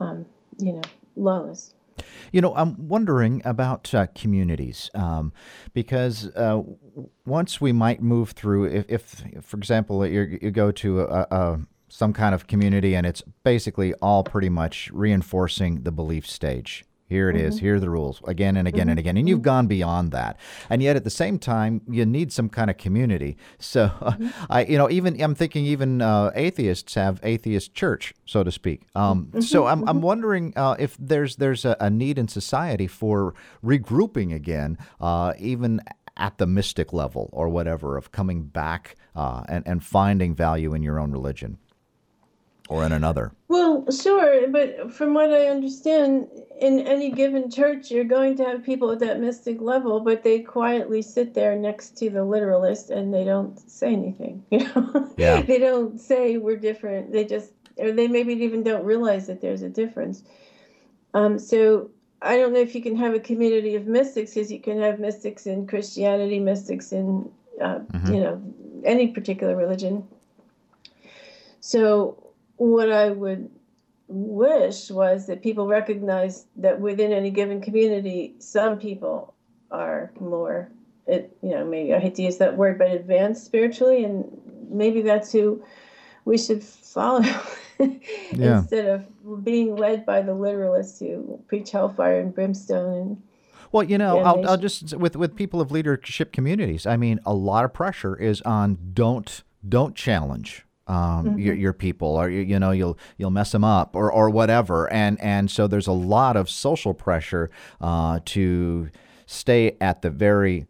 um, 0.00 0.24
you 0.58 0.72
know, 0.72 0.82
lawless. 1.16 1.74
You 2.32 2.40
know, 2.40 2.54
I'm 2.54 2.88
wondering 2.88 3.42
about 3.44 3.92
uh, 3.94 4.06
communities 4.14 4.90
um, 4.94 5.32
because 5.72 6.28
uh, 6.36 6.62
once 7.26 7.60
we 7.60 7.72
might 7.72 8.00
move 8.00 8.30
through, 8.30 8.66
if, 8.66 8.86
if 8.88 9.44
for 9.44 9.56
example, 9.56 10.06
you 10.06 10.50
go 10.50 10.70
to 10.70 11.00
a, 11.00 11.26
a 11.30 11.60
some 11.88 12.12
kind 12.12 12.34
of 12.34 12.46
community 12.46 12.94
and 12.94 13.06
it's 13.06 13.22
basically 13.44 13.94
all 13.94 14.22
pretty 14.22 14.50
much 14.50 14.90
reinforcing 14.92 15.82
the 15.82 15.90
belief 15.90 16.28
stage. 16.28 16.84
Here 17.08 17.30
it 17.30 17.36
mm-hmm. 17.36 17.46
is. 17.46 17.60
Here 17.60 17.76
are 17.76 17.80
the 17.80 17.88
rules 17.88 18.20
again 18.26 18.56
and 18.56 18.68
again 18.68 18.82
mm-hmm. 18.82 18.90
and 18.90 18.98
again. 18.98 19.16
And 19.16 19.28
you've 19.28 19.38
mm-hmm. 19.38 19.44
gone 19.44 19.66
beyond 19.66 20.12
that. 20.12 20.38
And 20.68 20.82
yet 20.82 20.94
at 20.94 21.04
the 21.04 21.10
same 21.10 21.38
time, 21.38 21.80
you 21.88 22.04
need 22.04 22.32
some 22.32 22.48
kind 22.48 22.70
of 22.70 22.76
community. 22.76 23.36
So 23.60 23.88
mm-hmm. 23.88 24.28
I, 24.48 24.64
you 24.64 24.78
know, 24.78 24.88
even 24.88 25.20
I'm 25.20 25.34
thinking 25.34 25.64
even 25.66 26.00
uh, 26.00 26.30
atheists 26.34 26.94
have 26.94 27.20
atheist 27.22 27.74
church, 27.74 28.14
so 28.24 28.42
to 28.42 28.50
speak. 28.50 28.86
Um, 28.94 29.26
mm-hmm. 29.26 29.40
so 29.40 29.66
I'm, 29.66 29.80
I'm 29.82 29.96
mm-hmm. 29.96 30.00
wondering 30.00 30.52
uh, 30.56 30.76
if 30.78 30.96
there's 30.98 31.36
there's 31.36 31.64
a, 31.64 31.76
a, 31.80 31.90
need 31.90 32.18
in 32.18 32.28
society 32.28 32.86
for 32.86 33.34
regrouping 33.64 34.34
again, 34.34 34.78
uh, 35.00 35.34
even 35.38 35.80
at 36.16 36.38
the 36.38 36.46
mystic 36.46 36.92
level 36.92 37.28
or 37.32 37.48
whatever, 37.48 37.96
of 37.96 38.12
coming 38.12 38.44
back 38.44 38.96
uh, 39.14 39.42
and, 39.48 39.66
and 39.66 39.84
finding 39.84 40.34
value 40.34 40.72
in 40.74 40.82
your 40.82 40.98
own 40.98 41.10
religion 41.10 41.58
or 42.68 42.84
in 42.84 42.92
another? 42.92 43.32
Well, 43.48 43.86
sure, 43.90 44.48
but 44.48 44.92
from 44.92 45.14
what 45.14 45.32
I 45.32 45.46
understand, 45.46 46.28
in 46.60 46.80
any 46.80 47.10
given 47.10 47.50
church, 47.50 47.90
you're 47.90 48.04
going 48.04 48.36
to 48.36 48.44
have 48.44 48.64
people 48.64 48.90
at 48.90 48.98
that 49.00 49.20
mystic 49.20 49.60
level, 49.60 50.00
but 50.00 50.22
they 50.22 50.40
quietly 50.40 51.02
sit 51.02 51.34
there 51.34 51.56
next 51.56 51.96
to 51.98 52.10
the 52.10 52.24
literalist 52.24 52.90
and 52.90 53.12
they 53.12 53.24
don't 53.24 53.58
say 53.70 53.92
anything. 53.92 54.44
You 54.50 54.64
know, 54.74 55.12
yeah. 55.16 55.42
they 55.42 55.58
don't 55.58 56.00
say 56.00 56.36
we're 56.36 56.56
different. 56.56 57.12
They 57.12 57.24
just 57.24 57.52
or 57.76 57.92
they 57.92 58.08
maybe 58.08 58.32
even 58.34 58.64
don't 58.64 58.84
realize 58.84 59.28
that 59.28 59.40
there's 59.40 59.62
a 59.62 59.68
difference. 59.68 60.24
Um, 61.14 61.38
so 61.38 61.90
I 62.22 62.36
don't 62.36 62.52
know 62.52 62.60
if 62.60 62.74
you 62.74 62.82
can 62.82 62.96
have 62.96 63.14
a 63.14 63.20
community 63.20 63.76
of 63.76 63.86
mystics 63.86 64.34
because 64.34 64.50
you 64.50 64.60
can 64.60 64.80
have 64.80 64.98
mystics 64.98 65.46
in 65.46 65.66
Christianity, 65.66 66.40
mystics 66.40 66.92
in 66.92 67.30
uh, 67.60 67.78
mm-hmm. 67.78 68.14
you 68.14 68.20
know 68.20 68.42
any 68.84 69.08
particular 69.08 69.56
religion. 69.56 70.06
So 71.60 72.27
what 72.58 72.92
I 72.92 73.10
would 73.10 73.50
wish 74.08 74.90
was 74.90 75.26
that 75.26 75.42
people 75.42 75.66
recognize 75.66 76.46
that 76.56 76.80
within 76.80 77.12
any 77.12 77.30
given 77.30 77.60
community, 77.60 78.34
some 78.38 78.78
people 78.78 79.34
are 79.70 80.12
more, 80.20 80.70
it, 81.06 81.36
you 81.42 81.50
know, 81.50 81.64
maybe 81.64 81.94
I 81.94 81.98
hate 81.98 82.14
to 82.16 82.22
use 82.22 82.38
that 82.38 82.56
word, 82.56 82.78
but 82.78 82.90
advanced 82.90 83.44
spiritually, 83.44 84.04
and 84.04 84.24
maybe 84.70 85.02
that's 85.02 85.30
who 85.32 85.62
we 86.24 86.36
should 86.36 86.62
follow 86.62 87.20
yeah. 87.78 88.58
instead 88.58 88.86
of 88.86 89.44
being 89.44 89.76
led 89.76 90.04
by 90.04 90.20
the 90.22 90.32
literalists 90.32 90.98
who 90.98 91.42
preach 91.46 91.70
hellfire 91.70 92.20
and 92.20 92.34
brimstone 92.34 92.94
and 92.94 93.22
well, 93.70 93.82
you 93.82 93.98
know, 93.98 94.20
I'll, 94.20 94.48
I'll, 94.48 94.56
just 94.56 94.96
with 94.96 95.14
with 95.14 95.36
people 95.36 95.60
of 95.60 95.70
leadership 95.70 96.32
communities. 96.32 96.86
I 96.86 96.96
mean, 96.96 97.20
a 97.26 97.34
lot 97.34 97.66
of 97.66 97.74
pressure 97.74 98.16
is 98.16 98.40
on 98.42 98.78
don't 98.94 99.44
don't 99.68 99.94
challenge 99.94 100.64
um, 100.88 101.26
mm-hmm. 101.26 101.38
your, 101.38 101.54
your, 101.54 101.72
people, 101.72 102.08
or 102.08 102.28
you, 102.28 102.40
you, 102.40 102.58
know 102.58 102.70
you'll 102.70 102.98
you'll 103.16 103.30
mess 103.30 103.52
them 103.52 103.64
up, 103.64 103.94
or 103.94 104.10
or 104.12 104.30
whatever. 104.30 104.90
And 104.92 105.20
and 105.20 105.50
so 105.50 105.66
there's 105.66 105.86
a 105.86 105.92
lot 105.92 106.36
of 106.36 106.48
social 106.48 106.94
pressure 106.94 107.50
uh, 107.80 108.20
to 108.26 108.90
stay 109.26 109.76
at 109.80 110.02
the 110.02 110.10
very 110.10 110.66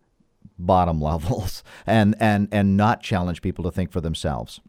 bottom 0.58 1.00
levels 1.10 1.62
and 1.86 2.14
and 2.20 2.48
and 2.52 2.76
not 2.76 3.02
challenge 3.02 3.42
people 3.42 3.64
to 3.64 3.70
think 3.70 3.92
for 3.92 4.00
themselves. 4.00 4.60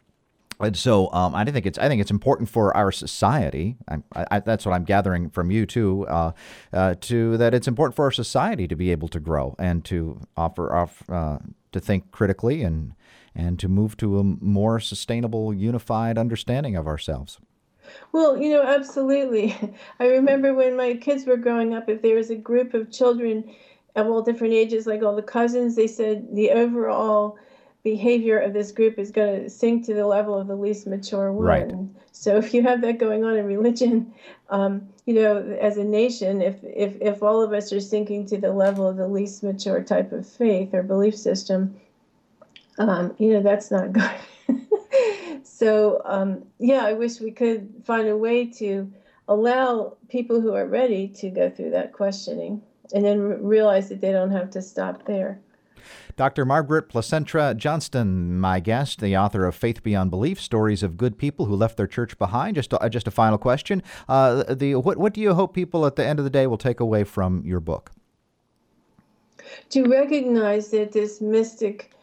And 0.61 0.75
so 0.75 1.11
um, 1.13 1.33
I 1.35 1.45
think 1.45 1.65
it's 1.65 1.79
I 1.79 1.87
think 1.87 2.01
it's 2.01 2.11
important 2.11 2.49
for 2.49 2.75
our 2.75 2.91
society. 2.91 3.77
I, 3.87 4.25
I, 4.29 4.39
that's 4.39 4.65
what 4.65 4.73
I'm 4.73 4.83
gathering 4.83 5.29
from 5.29 5.51
you 5.51 5.65
too. 5.65 6.05
Uh, 6.07 6.31
uh, 6.73 6.95
to 7.01 7.37
that 7.37 7.53
it's 7.53 7.67
important 7.67 7.95
for 7.95 8.05
our 8.05 8.11
society 8.11 8.67
to 8.67 8.75
be 8.75 8.91
able 8.91 9.07
to 9.09 9.19
grow 9.21 9.55
and 9.57 9.85
to 9.85 10.19
offer 10.35 10.75
off 10.75 11.09
uh, 11.09 11.39
to 11.71 11.79
think 11.79 12.11
critically 12.11 12.63
and 12.63 12.93
and 13.35 13.59
to 13.59 13.67
move 13.67 13.97
to 13.97 14.19
a 14.19 14.23
more 14.23 14.79
sustainable, 14.79 15.53
unified 15.53 16.17
understanding 16.17 16.75
of 16.75 16.87
ourselves. 16.87 17.39
Well, 18.11 18.37
you 18.37 18.49
know, 18.49 18.63
absolutely. 18.63 19.55
I 19.99 20.07
remember 20.07 20.53
when 20.53 20.75
my 20.75 20.95
kids 20.95 21.25
were 21.25 21.37
growing 21.37 21.73
up, 21.73 21.89
if 21.89 22.01
there 22.01 22.15
was 22.15 22.29
a 22.29 22.35
group 22.35 22.73
of 22.73 22.91
children 22.91 23.55
of 23.95 24.07
all 24.07 24.21
different 24.21 24.53
ages, 24.53 24.87
like 24.87 25.01
all 25.01 25.15
the 25.15 25.21
cousins, 25.21 25.75
they 25.75 25.87
said 25.87 26.27
the 26.33 26.51
overall 26.51 27.37
behavior 27.83 28.37
of 28.37 28.53
this 28.53 28.71
group 28.71 28.99
is 28.99 29.09
going 29.09 29.43
to 29.43 29.49
sink 29.49 29.85
to 29.85 29.93
the 29.93 30.05
level 30.05 30.37
of 30.37 30.47
the 30.47 30.55
least 30.55 30.85
mature 30.85 31.31
one. 31.31 31.45
Right. 31.45 31.71
So 32.11 32.37
if 32.37 32.53
you 32.53 32.61
have 32.63 32.81
that 32.81 32.97
going 32.97 33.23
on 33.23 33.37
in 33.37 33.45
religion, 33.45 34.13
um, 34.49 34.89
you 35.05 35.13
know, 35.13 35.37
as 35.61 35.77
a 35.77 35.83
nation, 35.83 36.41
if, 36.41 36.55
if 36.63 36.97
if 37.01 37.23
all 37.23 37.41
of 37.41 37.53
us 37.53 37.71
are 37.71 37.79
sinking 37.79 38.27
to 38.27 38.37
the 38.37 38.51
level 38.51 38.87
of 38.87 38.97
the 38.97 39.07
least 39.07 39.43
mature 39.43 39.81
type 39.81 40.11
of 40.11 40.27
faith 40.27 40.73
or 40.73 40.83
belief 40.83 41.15
system, 41.15 41.79
um, 42.79 43.13
you 43.17 43.33
know, 43.33 43.41
that's 43.41 43.69
not 43.69 43.93
good. 44.47 44.65
so 45.43 46.01
um, 46.05 46.43
yeah, 46.57 46.85
I 46.85 46.93
wish 46.93 47.19
we 47.19 47.31
could 47.31 47.69
find 47.85 48.07
a 48.07 48.17
way 48.17 48.45
to 48.53 48.91
allow 49.27 49.97
people 50.09 50.41
who 50.41 50.55
are 50.55 50.65
ready 50.65 51.07
to 51.07 51.29
go 51.29 51.49
through 51.49 51.69
that 51.71 51.93
questioning 51.93 52.61
and 52.93 53.05
then 53.05 53.43
realize 53.43 53.89
that 53.89 54.01
they 54.01 54.11
don't 54.11 54.31
have 54.31 54.49
to 54.51 54.61
stop 54.61 55.05
there. 55.05 55.39
Dr. 56.15 56.43
Margaret 56.43 56.89
Placentra 56.89 57.55
Johnston, 57.55 58.39
my 58.39 58.59
guest, 58.59 58.99
the 58.99 59.15
author 59.15 59.45
of 59.45 59.55
Faith 59.55 59.81
Beyond 59.83 60.11
Belief: 60.11 60.41
Stories 60.41 60.83
of 60.83 60.97
Good 60.97 61.17
People 61.17 61.45
Who 61.45 61.55
Left 61.55 61.77
Their 61.77 61.87
Church 61.87 62.17
Behind. 62.17 62.55
Just 62.55 62.73
a, 62.73 62.89
just 62.89 63.07
a 63.07 63.11
final 63.11 63.37
question: 63.37 63.81
uh, 64.09 64.43
the 64.53 64.75
what 64.75 64.97
what 64.97 65.13
do 65.13 65.21
you 65.21 65.33
hope 65.33 65.53
people 65.53 65.85
at 65.85 65.95
the 65.95 66.05
end 66.05 66.19
of 66.19 66.25
the 66.25 66.29
day 66.29 66.45
will 66.47 66.57
take 66.57 66.79
away 66.79 67.03
from 67.03 67.43
your 67.45 67.59
book? 67.59 67.91
To 69.69 69.85
recognize 69.85 70.71
that 70.71 70.91
this 70.91 71.21
mystic, 71.21 71.91
uh, 71.93 71.98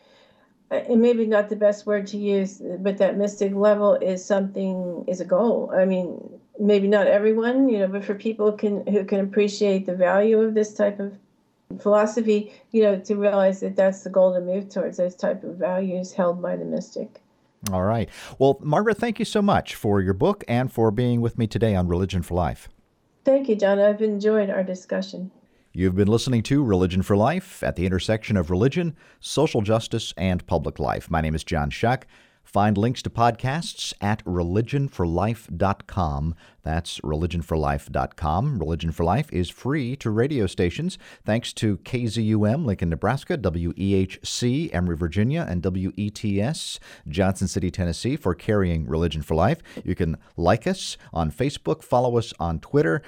Uh, 0.70 0.74
and 0.74 1.00
maybe 1.00 1.26
not 1.26 1.48
the 1.48 1.56
best 1.56 1.86
word 1.86 2.06
to 2.08 2.16
use, 2.16 2.60
but 2.80 2.98
that 2.98 3.16
mystic 3.16 3.54
level 3.54 3.94
is 3.94 4.24
something 4.24 5.04
is 5.06 5.20
a 5.20 5.24
goal. 5.24 5.72
I 5.72 5.84
mean, 5.84 6.18
maybe 6.58 6.88
not 6.88 7.06
everyone, 7.06 7.68
you 7.68 7.78
know, 7.78 7.88
but 7.88 8.04
for 8.04 8.14
people 8.14 8.50
who 8.50 8.56
can 8.56 8.86
who 8.86 9.04
can 9.04 9.20
appreciate 9.20 9.86
the 9.86 9.94
value 9.94 10.40
of 10.40 10.54
this 10.54 10.74
type 10.74 10.98
of 10.98 11.16
philosophy, 11.80 12.52
you 12.72 12.82
know, 12.82 12.98
to 12.98 13.14
realize 13.14 13.60
that 13.60 13.76
that's 13.76 14.02
the 14.02 14.10
goal 14.10 14.34
to 14.34 14.40
move 14.40 14.68
towards 14.68 14.96
those 14.96 15.14
type 15.14 15.44
of 15.44 15.56
values 15.56 16.12
held 16.12 16.42
by 16.42 16.56
the 16.56 16.64
mystic. 16.64 17.20
All 17.72 17.82
right. 17.82 18.08
Well, 18.38 18.58
Margaret, 18.60 18.98
thank 18.98 19.18
you 19.18 19.24
so 19.24 19.42
much 19.42 19.74
for 19.74 20.00
your 20.00 20.14
book 20.14 20.44
and 20.46 20.72
for 20.72 20.90
being 20.90 21.20
with 21.20 21.38
me 21.38 21.46
today 21.46 21.74
on 21.74 21.88
Religion 21.88 22.22
for 22.22 22.34
Life. 22.34 22.68
Thank 23.24 23.48
you, 23.48 23.56
John. 23.56 23.80
I've 23.80 24.02
enjoyed 24.02 24.50
our 24.50 24.62
discussion. 24.62 25.32
You've 25.76 25.94
been 25.94 26.08
listening 26.08 26.42
to 26.44 26.64
Religion 26.64 27.02
for 27.02 27.18
Life 27.18 27.62
at 27.62 27.76
the 27.76 27.84
intersection 27.84 28.38
of 28.38 28.50
religion, 28.50 28.96
social 29.20 29.60
justice, 29.60 30.14
and 30.16 30.46
public 30.46 30.78
life. 30.78 31.10
My 31.10 31.20
name 31.20 31.34
is 31.34 31.44
John 31.44 31.68
Shuck. 31.68 32.06
Find 32.42 32.78
links 32.78 33.02
to 33.02 33.10
podcasts 33.10 33.92
at 34.00 34.24
religionforlife.com. 34.24 36.34
That's 36.62 37.00
religionforlife.com. 37.00 38.58
Religion 38.58 38.90
for 38.90 39.04
Life 39.04 39.30
is 39.32 39.50
free 39.50 39.96
to 39.96 40.10
radio 40.10 40.46
stations 40.46 40.96
thanks 41.26 41.52
to 41.54 41.78
KZUM, 41.78 42.64
Lincoln, 42.64 42.88
Nebraska, 42.88 43.36
WEHC, 43.36 44.70
Emory, 44.72 44.96
Virginia, 44.96 45.44
and 45.46 45.62
WETS, 45.62 46.78
Johnson 47.06 47.48
City, 47.48 47.70
Tennessee, 47.70 48.16
for 48.16 48.34
carrying 48.34 48.86
Religion 48.86 49.20
for 49.20 49.34
Life. 49.34 49.58
You 49.84 49.94
can 49.94 50.16
like 50.38 50.66
us 50.66 50.96
on 51.12 51.30
Facebook, 51.30 51.82
follow 51.82 52.16
us 52.16 52.32
on 52.40 52.60
Twitter. 52.60 53.02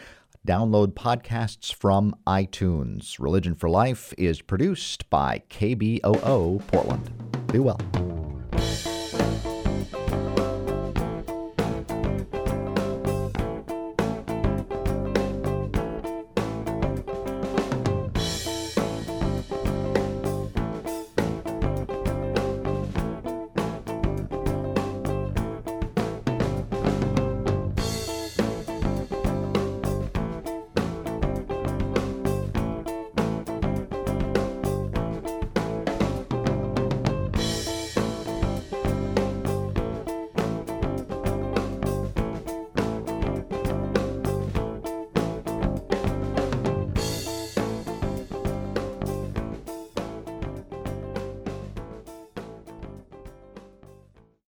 Download 0.49 0.95
podcasts 0.95 1.75
from 1.75 2.17
iTunes. 2.27 3.19
Religion 3.19 3.55
for 3.55 3.69
Life 3.69 4.15
is 4.17 4.41
produced 4.41 5.11
by 5.11 5.43
KBOO 5.51 6.67
Portland. 6.69 7.13
Be 7.49 7.59
well. 7.59 7.79